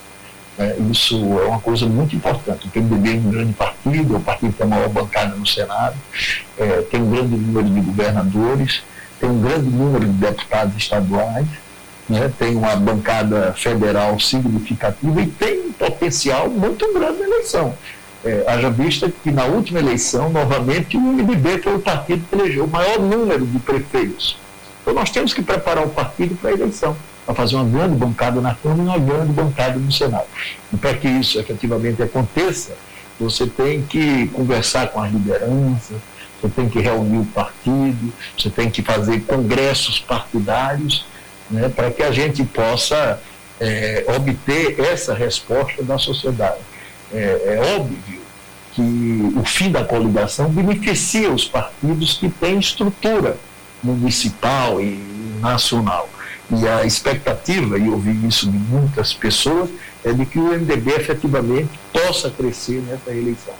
É, 0.58 0.76
isso 0.90 1.16
é 1.40 1.46
uma 1.46 1.60
coisa 1.60 1.86
muito 1.86 2.14
importante. 2.14 2.66
O 2.66 2.70
PMDB 2.70 3.10
é 3.10 3.14
um 3.14 3.30
grande 3.30 3.52
partido, 3.52 4.14
é 4.14 4.18
o 4.18 4.20
partido 4.20 4.52
tem 4.52 4.66
a 4.66 4.68
maior 4.68 4.88
bancada 4.88 5.34
no 5.36 5.46
Senado, 5.46 5.94
é, 6.58 6.82
tem 6.90 7.00
um 7.00 7.10
grande 7.10 7.36
número 7.36 7.70
de 7.70 7.80
governadores, 7.80 8.82
tem 9.20 9.30
um 9.30 9.40
grande 9.40 9.70
número 9.70 10.04
de 10.04 10.12
deputados 10.12 10.76
estaduais, 10.76 11.46
né, 12.08 12.32
tem 12.38 12.56
uma 12.56 12.74
bancada 12.76 13.52
federal 13.54 14.18
significativa 14.18 15.20
e 15.20 15.26
tem 15.26 15.66
um 15.66 15.72
potencial 15.72 16.48
muito 16.48 16.92
grande 16.92 17.20
na 17.20 17.26
eleição. 17.26 17.74
É, 18.24 18.44
haja 18.46 18.70
vista 18.70 19.10
que 19.10 19.30
na 19.32 19.44
última 19.44 19.80
eleição, 19.80 20.30
novamente, 20.30 20.96
o 20.96 21.00
MDB 21.00 21.58
foi 21.58 21.74
o 21.74 21.80
partido 21.80 22.24
que 22.28 22.36
elegeu 22.36 22.64
o 22.64 22.68
maior 22.68 23.00
número 23.00 23.44
de 23.46 23.58
prefeitos. 23.58 24.36
Então 24.80 24.94
nós 24.94 25.10
temos 25.10 25.32
que 25.34 25.42
preparar 25.42 25.84
o 25.84 25.90
partido 25.90 26.34
para 26.36 26.50
a 26.50 26.52
eleição 26.52 26.96
para 27.24 27.34
fazer 27.34 27.56
uma 27.56 27.64
grande 27.64 27.96
bancada 27.96 28.40
na 28.40 28.54
Câmara 28.54 28.82
e 28.82 28.84
uma 28.84 28.98
grande 28.98 29.32
bancada 29.32 29.78
no 29.78 29.90
Senado. 29.92 30.26
E 30.72 30.76
para 30.76 30.94
que 30.94 31.08
isso 31.08 31.38
efetivamente 31.38 32.02
aconteça, 32.02 32.72
você 33.18 33.46
tem 33.46 33.82
que 33.82 34.26
conversar 34.28 34.88
com 34.88 35.00
as 35.00 35.12
lideranças, 35.12 35.96
você 36.40 36.48
tem 36.48 36.68
que 36.68 36.80
reunir 36.80 37.18
o 37.18 37.24
partido, 37.26 38.12
você 38.36 38.50
tem 38.50 38.68
que 38.68 38.82
fazer 38.82 39.20
congressos 39.20 40.00
partidários, 40.00 41.04
né, 41.52 41.68
para 41.68 41.90
que 41.90 42.02
a 42.02 42.10
gente 42.10 42.42
possa 42.44 43.20
é, 43.60 44.04
obter 44.16 44.80
essa 44.80 45.14
resposta 45.14 45.82
da 45.82 45.98
sociedade. 45.98 46.60
É, 47.12 47.58
é 47.60 47.76
óbvio 47.76 48.22
que 48.72 49.32
o 49.36 49.44
fim 49.44 49.70
da 49.70 49.84
coligação 49.84 50.48
beneficia 50.48 51.30
os 51.30 51.44
partidos 51.44 52.14
que 52.14 52.28
têm 52.28 52.58
estrutura 52.58 53.36
municipal 53.82 54.80
e 54.80 54.98
nacional. 55.40 56.08
E 56.50 56.66
a 56.66 56.84
expectativa, 56.84 57.78
e 57.78 57.86
eu 57.86 57.98
vi 57.98 58.26
isso 58.26 58.50
de 58.50 58.56
muitas 58.56 59.12
pessoas, 59.12 59.70
é 60.04 60.12
de 60.12 60.26
que 60.26 60.38
o 60.38 60.44
MDB 60.44 60.92
efetivamente 60.92 61.70
possa 61.92 62.30
crescer 62.30 62.82
nessa 62.82 63.10
eleição. 63.10 63.54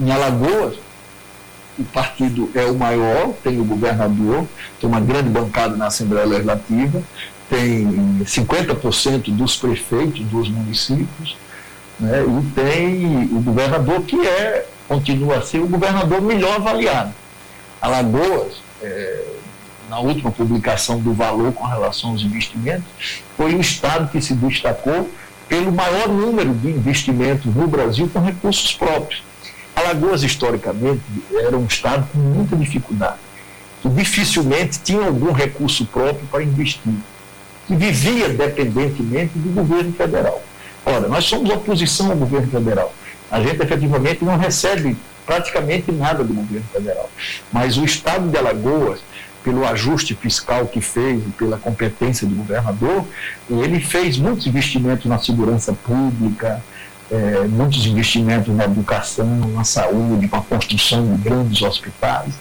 Em 0.00 0.10
Alagoas, 0.10 0.76
o 1.78 1.84
partido 1.84 2.50
é 2.54 2.64
o 2.64 2.74
maior, 2.74 3.32
tem 3.42 3.60
o 3.60 3.64
governador, 3.64 4.46
tem 4.80 4.88
uma 4.88 5.00
grande 5.00 5.28
bancada 5.28 5.76
na 5.76 5.86
Assembleia 5.86 6.26
Legislativa, 6.26 7.02
tem 7.48 8.22
50% 8.24 9.30
dos 9.30 9.56
prefeitos 9.56 10.24
dos 10.26 10.48
municípios, 10.48 11.36
né, 11.98 12.24
e 12.24 12.54
tem 12.54 13.24
o 13.32 13.40
governador 13.40 14.02
que 14.02 14.26
é, 14.26 14.66
continua 14.88 15.38
a 15.38 15.42
ser 15.42 15.60
o 15.60 15.66
governador 15.66 16.20
melhor 16.20 16.56
avaliado. 16.56 17.12
Alagoas, 17.80 18.62
é, 18.82 19.24
na 19.88 19.98
última 19.98 20.30
publicação 20.30 20.98
do 20.98 21.12
valor 21.12 21.52
com 21.52 21.64
relação 21.64 22.10
aos 22.10 22.22
investimentos, 22.22 22.84
foi 23.36 23.54
o 23.54 23.60
Estado 23.60 24.10
que 24.10 24.20
se 24.20 24.34
destacou 24.34 25.08
pelo 25.48 25.70
maior 25.72 26.08
número 26.08 26.54
de 26.54 26.70
investimentos 26.70 27.54
no 27.54 27.66
Brasil 27.66 28.08
com 28.12 28.20
recursos 28.20 28.72
próprios. 28.72 29.22
Alagoas, 29.84 30.22
historicamente, 30.22 31.02
era 31.32 31.56
um 31.56 31.66
Estado 31.66 32.06
com 32.12 32.18
muita 32.18 32.56
dificuldade, 32.56 33.18
que 33.82 33.88
dificilmente 33.88 34.80
tinha 34.80 35.06
algum 35.06 35.32
recurso 35.32 35.84
próprio 35.86 36.26
para 36.30 36.42
investir, 36.42 36.94
que 37.66 37.76
vivia 37.76 38.28
dependentemente 38.28 39.32
do 39.38 39.54
governo 39.54 39.92
federal. 39.92 40.42
Ora, 40.86 41.08
nós 41.08 41.24
somos 41.24 41.50
oposição 41.50 42.10
ao 42.10 42.16
governo 42.16 42.48
federal. 42.48 42.94
A 43.30 43.40
gente 43.40 43.62
efetivamente 43.62 44.24
não 44.24 44.36
recebe 44.36 44.96
praticamente 45.24 45.90
nada 45.90 46.22
do 46.22 46.34
governo 46.34 46.66
federal. 46.72 47.10
Mas 47.52 47.76
o 47.78 47.84
Estado 47.84 48.28
de 48.28 48.36
Alagoas 48.36 49.00
pelo 49.44 49.66
ajuste 49.66 50.14
fiscal 50.14 50.66
que 50.66 50.80
fez 50.80 51.22
e 51.22 51.30
pela 51.32 51.58
competência 51.58 52.26
do 52.26 52.34
governador, 52.34 53.04
ele 53.50 53.78
fez 53.78 54.16
muitos 54.16 54.46
investimentos 54.46 55.04
na 55.04 55.18
segurança 55.18 55.74
pública, 55.74 56.64
é, 57.10 57.46
muitos 57.46 57.86
investimentos 57.86 58.54
na 58.54 58.64
educação, 58.64 59.26
na 59.54 59.64
saúde, 59.64 60.28
com 60.28 60.36
a 60.36 60.42
construção 60.42 61.06
de 61.06 61.22
grandes 61.22 61.62
hospitais. 61.62 62.34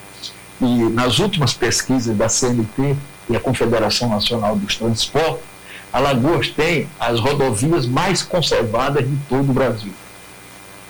E 0.62 0.66
nas 0.66 1.20
últimas 1.20 1.54
pesquisas 1.54 2.16
da 2.16 2.30
CNT 2.30 2.96
e 3.30 3.36
a 3.36 3.40
Confederação 3.40 4.10
Nacional 4.10 4.56
dos 4.56 4.76
Transportes, 4.76 5.44
Alagoas 5.92 6.50
tem 6.50 6.90
as 7.00 7.20
rodovias 7.20 7.86
mais 7.86 8.24
conservadas 8.24 9.08
de 9.08 9.16
todo 9.30 9.50
o 9.50 9.54
Brasil. 9.54 9.94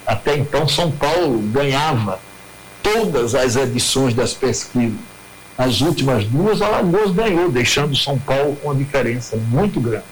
Até 0.05 0.37
então, 0.37 0.67
São 0.67 0.91
Paulo 0.91 1.39
ganhava 1.51 2.19
todas 2.81 3.35
as 3.35 3.55
edições 3.55 4.13
das 4.13 4.33
pesquisas 4.33 4.99
as 5.57 5.81
últimas 5.81 6.25
duas, 6.25 6.61
Alagoas 6.61 7.11
ganhou, 7.11 7.51
deixando 7.51 7.95
São 7.95 8.17
Paulo 8.17 8.55
com 8.55 8.69
uma 8.69 8.75
diferença 8.75 9.37
muito 9.37 9.79
grande. 9.79 10.05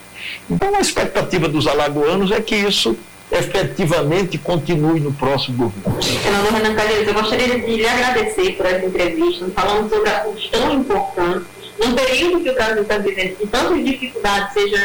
Então, 0.50 0.76
a 0.76 0.80
expectativa 0.80 1.47
dos 1.47 1.65
alagoanos 1.65 2.32
é 2.32 2.39
que 2.39 2.56
isso 2.56 2.95
efetivamente 3.31 4.37
continue 4.37 4.99
no 4.99 5.13
próximo 5.13 5.71
governo. 5.71 6.01
Senador 6.01 6.53
Renan 6.53 6.75
Calheiros, 6.75 7.07
eu 7.07 7.13
gostaria 7.13 7.59
de 7.59 7.75
lhe 7.75 7.87
agradecer 7.87 8.51
por 8.57 8.65
essa 8.65 8.85
entrevista, 8.85 9.45
falando 9.55 9.89
sobre 9.89 10.09
assuntos 10.09 10.49
tão 10.49 10.73
importantes, 10.73 11.47
num 11.79 11.95
período 11.95 12.43
que 12.43 12.49
o 12.49 12.53
Brasil 12.53 12.81
está 12.83 12.97
vivendo 12.97 13.37
com 13.37 13.47
tantas 13.47 13.83
dificuldades, 13.83 14.53
seja 14.53 14.77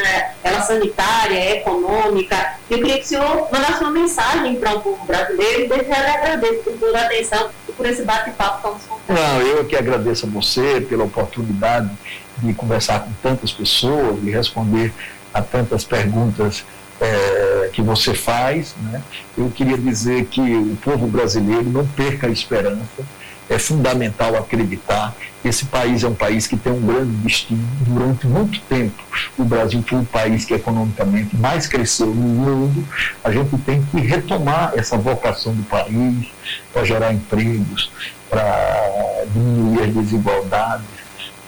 ela 0.42 0.62
sanitária, 0.62 1.56
econômica, 1.56 2.54
eu 2.70 2.78
queria 2.78 2.98
que 2.98 3.04
o 3.04 3.08
senhor 3.08 3.48
mandasse 3.52 3.82
uma 3.82 3.90
mensagem 3.90 4.56
para 4.56 4.76
o 4.76 4.80
povo 4.80 5.04
brasileiro 5.04 5.64
e 5.64 5.68
desde 5.68 5.88
já 5.88 5.98
lhe 5.98 6.10
agradeço 6.10 6.62
por 6.62 6.72
toda 6.74 6.98
a 6.98 7.04
atenção 7.04 7.50
e 7.68 7.72
por 7.72 7.86
esse 7.86 8.02
bate-papo 8.02 8.62
tão 8.62 8.74
desconfortável. 8.74 9.24
Não, 9.24 9.42
eu 9.42 9.64
que 9.64 9.76
agradeço 9.76 10.26
a 10.26 10.28
você 10.28 10.80
pela 10.80 11.04
oportunidade 11.04 11.90
de 12.38 12.54
conversar 12.54 13.00
com 13.00 13.10
tantas 13.22 13.52
pessoas, 13.52 14.22
de 14.22 14.30
responder 14.30 14.92
a 15.34 15.42
tantas 15.42 15.84
perguntas 15.84 16.64
é, 17.00 17.70
que 17.72 17.82
você 17.82 18.14
faz. 18.14 18.74
Né? 18.82 19.02
Eu 19.36 19.50
queria 19.50 19.78
dizer 19.78 20.26
que 20.26 20.40
o 20.40 20.76
povo 20.82 21.06
brasileiro 21.06 21.64
não 21.64 21.86
perca 21.86 22.26
a 22.26 22.30
esperança 22.30 23.04
é 23.48 23.58
fundamental 23.58 24.34
acreditar 24.36 25.14
esse 25.44 25.66
país 25.66 26.02
é 26.02 26.08
um 26.08 26.14
país 26.14 26.46
que 26.46 26.56
tem 26.56 26.72
um 26.72 26.80
grande 26.80 27.12
destino. 27.18 27.64
Durante 27.82 28.26
muito 28.26 28.60
tempo, 28.62 29.00
o 29.38 29.44
Brasil 29.44 29.82
foi 29.86 30.00
o 30.00 30.04
país 30.04 30.44
que 30.44 30.54
economicamente 30.54 31.36
mais 31.36 31.68
cresceu 31.68 32.08
no 32.08 32.14
mundo. 32.14 32.86
A 33.22 33.30
gente 33.30 33.56
tem 33.58 33.82
que 33.84 34.00
retomar 34.00 34.72
essa 34.74 34.96
vocação 34.96 35.54
do 35.54 35.62
país 35.64 36.26
para 36.72 36.84
gerar 36.84 37.12
empregos, 37.12 37.90
para 38.28 39.24
diminuir 39.32 39.84
as 39.84 39.94
desigualdades, 39.94 40.86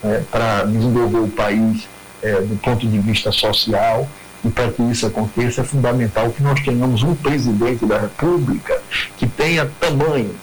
é, 0.03 0.21
para 0.31 0.63
desenvolver 0.63 1.19
o 1.19 1.27
país 1.27 1.87
é, 2.23 2.39
do 2.41 2.57
ponto 2.61 2.87
de 2.87 2.99
vista 2.99 3.31
social. 3.31 4.07
E 4.43 4.49
para 4.49 4.71
que 4.71 4.81
isso 4.83 5.05
aconteça, 5.05 5.61
é 5.61 5.63
fundamental 5.63 6.29
que 6.31 6.41
nós 6.41 6.59
tenhamos 6.61 7.03
um 7.03 7.13
presidente 7.13 7.85
da 7.85 7.99
República 7.99 8.81
que 9.17 9.27
tenha 9.27 9.69
tamanho, 9.79 10.33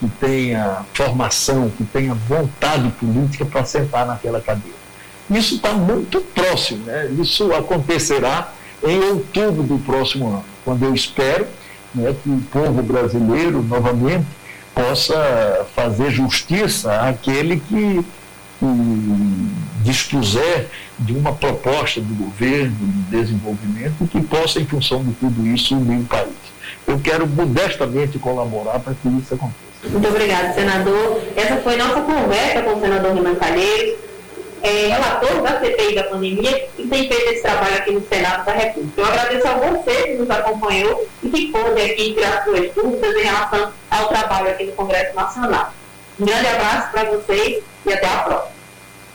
que 0.00 0.08
tenha 0.08 0.82
formação, 0.94 1.70
que 1.76 1.84
tenha 1.84 2.14
vontade 2.14 2.88
política 2.92 3.44
para 3.44 3.64
sentar 3.64 4.06
naquela 4.06 4.40
cadeira. 4.40 4.78
Isso 5.30 5.56
está 5.56 5.72
muito 5.72 6.20
próximo, 6.20 6.84
né? 6.84 7.10
isso 7.18 7.52
acontecerá 7.52 8.52
em 8.82 8.98
outubro 9.00 9.62
do 9.62 9.78
próximo 9.78 10.28
ano, 10.28 10.44
quando 10.64 10.84
eu 10.84 10.94
espero 10.94 11.46
né, 11.94 12.14
que 12.22 12.28
o 12.28 12.40
povo 12.50 12.82
brasileiro, 12.82 13.62
novamente, 13.62 14.26
possa 14.74 15.66
fazer 15.74 16.10
justiça 16.10 16.92
àquele 17.00 17.58
que, 17.60 18.04
que 18.58 18.66
dispuser 19.84 20.66
de 20.98 21.12
uma 21.12 21.32
proposta 21.32 22.00
do 22.00 22.14
governo 22.14 22.74
de 22.74 23.16
desenvolvimento 23.16 24.08
que 24.10 24.20
possa, 24.22 24.58
em 24.58 24.66
função 24.66 25.04
de 25.04 25.12
tudo 25.14 25.46
isso, 25.46 25.76
unir 25.76 26.00
o 26.00 26.04
país. 26.04 26.32
Eu 26.86 26.98
quero 26.98 27.26
modestamente 27.26 28.18
colaborar 28.18 28.80
para 28.80 28.94
que 28.94 29.08
isso 29.08 29.34
aconteça. 29.34 29.64
Muito 29.84 30.08
obrigada, 30.08 30.54
senador. 30.54 31.20
Essa 31.36 31.56
foi 31.58 31.76
nossa 31.76 32.00
conversa 32.00 32.62
com 32.62 32.76
o 32.76 32.80
senador 32.80 33.14
Renan 33.14 33.34
Calheiros, 33.34 33.98
é, 34.62 34.88
relator 34.88 35.42
da 35.42 35.60
CPI 35.60 35.94
da 35.94 36.04
pandemia, 36.04 36.68
e 36.78 36.86
tem 36.86 37.06
feito 37.06 37.30
esse 37.30 37.42
trabalho 37.42 37.74
aqui 37.76 37.90
no 37.92 38.08
Senado 38.08 38.46
da 38.46 38.52
República. 38.52 39.00
Eu 39.00 39.06
agradeço 39.06 39.46
a 39.46 39.54
você 39.54 39.92
que 40.04 40.14
nos 40.14 40.30
acompanhou 40.30 41.06
e 41.22 41.28
que 41.28 41.52
pôde 41.52 41.82
aqui 41.82 42.14
tirar 42.14 42.44
suas 42.44 42.72
dúvidas 42.72 43.14
em 43.14 43.24
relação 43.24 43.72
ao 43.90 44.08
trabalho 44.08 44.48
aqui 44.48 44.64
no 44.64 44.72
Congresso 44.72 45.14
Nacional. 45.14 45.74
Um 46.18 46.24
grande 46.24 46.46
abraço 46.46 46.90
para 46.92 47.04
vocês 47.10 47.62
e 47.84 47.92
até 47.92 48.06
a 48.06 48.18
próxima. 48.20 48.53